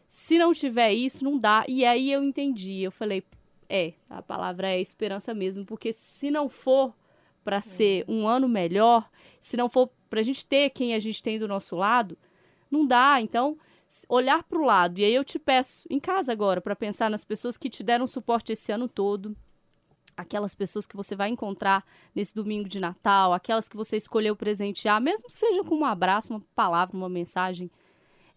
se 0.08 0.38
não 0.38 0.54
tiver 0.54 0.92
isso, 0.94 1.22
não 1.22 1.38
dá. 1.38 1.66
E 1.68 1.84
aí 1.84 2.10
eu 2.10 2.24
entendi, 2.24 2.80
eu 2.80 2.90
falei, 2.90 3.22
é, 3.68 3.92
a 4.08 4.22
palavra 4.22 4.70
é 4.70 4.80
esperança 4.80 5.34
mesmo, 5.34 5.66
porque 5.66 5.92
se 5.92 6.30
não 6.30 6.48
for 6.48 6.94
para 7.44 7.56
é. 7.56 7.60
ser 7.60 8.04
um 8.08 8.26
ano 8.26 8.48
melhor, 8.48 9.08
se 9.40 9.56
não 9.56 9.68
for 9.68 9.90
para 10.08 10.20
a 10.20 10.22
gente 10.22 10.44
ter 10.44 10.70
quem 10.70 10.94
a 10.94 10.98
gente 10.98 11.22
tem 11.22 11.38
do 11.38 11.48
nosso 11.48 11.76
lado, 11.76 12.18
não 12.70 12.86
dá. 12.86 13.20
Então, 13.20 13.56
olhar 14.08 14.42
para 14.42 14.58
o 14.58 14.64
lado. 14.64 14.98
E 14.98 15.04
aí 15.04 15.14
eu 15.14 15.24
te 15.24 15.38
peço, 15.38 15.86
em 15.90 15.98
casa 15.98 16.32
agora, 16.32 16.60
para 16.60 16.76
pensar 16.76 17.10
nas 17.10 17.24
pessoas 17.24 17.56
que 17.56 17.70
te 17.70 17.82
deram 17.82 18.06
suporte 18.06 18.52
esse 18.52 18.72
ano 18.72 18.88
todo, 18.88 19.36
aquelas 20.16 20.54
pessoas 20.54 20.86
que 20.86 20.96
você 20.96 21.16
vai 21.16 21.28
encontrar 21.28 21.84
nesse 22.14 22.34
domingo 22.34 22.68
de 22.68 22.78
Natal, 22.78 23.32
aquelas 23.32 23.68
que 23.68 23.76
você 23.76 23.96
escolheu 23.96 24.36
presentear, 24.36 25.00
mesmo 25.00 25.28
que 25.28 25.38
seja 25.38 25.64
com 25.64 25.76
um 25.76 25.84
abraço, 25.84 26.32
uma 26.32 26.42
palavra, 26.54 26.96
uma 26.96 27.08
mensagem, 27.08 27.70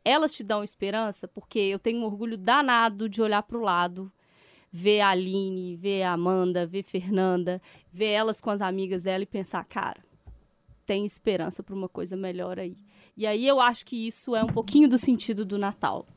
elas 0.04 0.34
te 0.34 0.44
dão 0.44 0.64
esperança, 0.64 1.28
porque 1.28 1.60
eu 1.60 1.80
tenho 1.80 2.00
um 2.00 2.06
orgulho 2.06 2.38
danado 2.38 3.08
de 3.08 3.22
olhar 3.22 3.44
para 3.44 3.58
o 3.58 3.62
lado, 3.62 4.12
ver 4.76 5.02
a 5.02 5.10
Aline, 5.10 5.76
ver 5.76 6.02
a 6.02 6.14
Amanda, 6.14 6.66
ver 6.66 6.82
Fernanda, 6.82 7.62
ver 7.92 8.08
elas 8.08 8.42
com 8.42 8.50
as 8.50 8.60
amigas 8.60 9.04
dela 9.04 9.22
e 9.22 9.28
pensar, 9.28 9.64
cara, 9.66 10.04
tem 10.84 11.06
esperança 11.06 11.62
para 11.62 11.76
uma 11.76 11.88
coisa 11.88 12.18
melhor 12.18 12.58
aí. 12.58 12.76
E 13.16 13.28
aí 13.28 13.48
eu 13.48 13.62
acho 13.62 13.86
que 13.86 14.08
isso 14.08 14.36
é 14.36 14.44
um 14.44 14.48
pouquinho 14.48 14.90
do 14.90 14.98
sentido 14.98 15.46
do 15.46 15.60
Natal. 15.60 16.08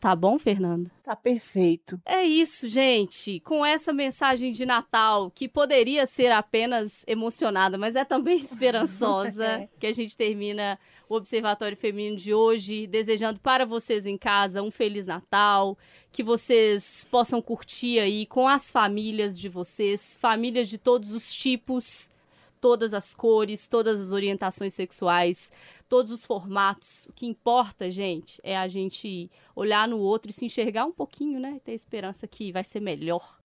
Tá 0.00 0.16
bom, 0.16 0.38
Fernanda? 0.38 0.90
Tá 1.02 1.14
perfeito. 1.14 2.00
É 2.06 2.24
isso, 2.24 2.66
gente. 2.68 3.38
Com 3.40 3.64
essa 3.64 3.92
mensagem 3.92 4.50
de 4.50 4.64
Natal, 4.64 5.30
que 5.30 5.46
poderia 5.46 6.06
ser 6.06 6.32
apenas 6.32 7.04
emocionada, 7.06 7.76
mas 7.76 7.94
é 7.94 8.04
também 8.04 8.36
esperançosa, 8.40 9.44
é. 9.44 9.68
que 9.78 9.86
a 9.86 9.92
gente 9.92 10.16
termina 10.16 10.78
o 11.06 11.16
Observatório 11.16 11.76
Feminino 11.76 12.16
de 12.16 12.32
hoje, 12.32 12.86
desejando 12.86 13.40
para 13.40 13.66
vocês 13.66 14.06
em 14.06 14.16
casa 14.16 14.62
um 14.62 14.70
Feliz 14.70 15.06
Natal, 15.06 15.76
que 16.10 16.22
vocês 16.22 17.04
possam 17.10 17.42
curtir 17.42 17.98
aí 17.98 18.24
com 18.24 18.48
as 18.48 18.72
famílias 18.72 19.38
de 19.38 19.50
vocês, 19.50 20.16
famílias 20.18 20.68
de 20.68 20.78
todos 20.78 21.12
os 21.12 21.34
tipos, 21.34 22.10
todas 22.58 22.94
as 22.94 23.14
cores, 23.14 23.66
todas 23.66 24.00
as 24.00 24.12
orientações 24.12 24.72
sexuais 24.72 25.50
todos 25.90 26.12
os 26.12 26.24
formatos. 26.24 27.04
O 27.06 27.12
que 27.12 27.26
importa, 27.26 27.90
gente, 27.90 28.40
é 28.44 28.56
a 28.56 28.68
gente 28.68 29.28
olhar 29.54 29.88
no 29.88 29.98
outro 29.98 30.30
e 30.30 30.32
se 30.32 30.46
enxergar 30.46 30.86
um 30.86 30.92
pouquinho, 30.92 31.40
né? 31.40 31.60
Ter 31.64 31.72
esperança 31.72 32.28
que 32.28 32.52
vai 32.52 32.62
ser 32.62 32.80
melhor 32.80 33.39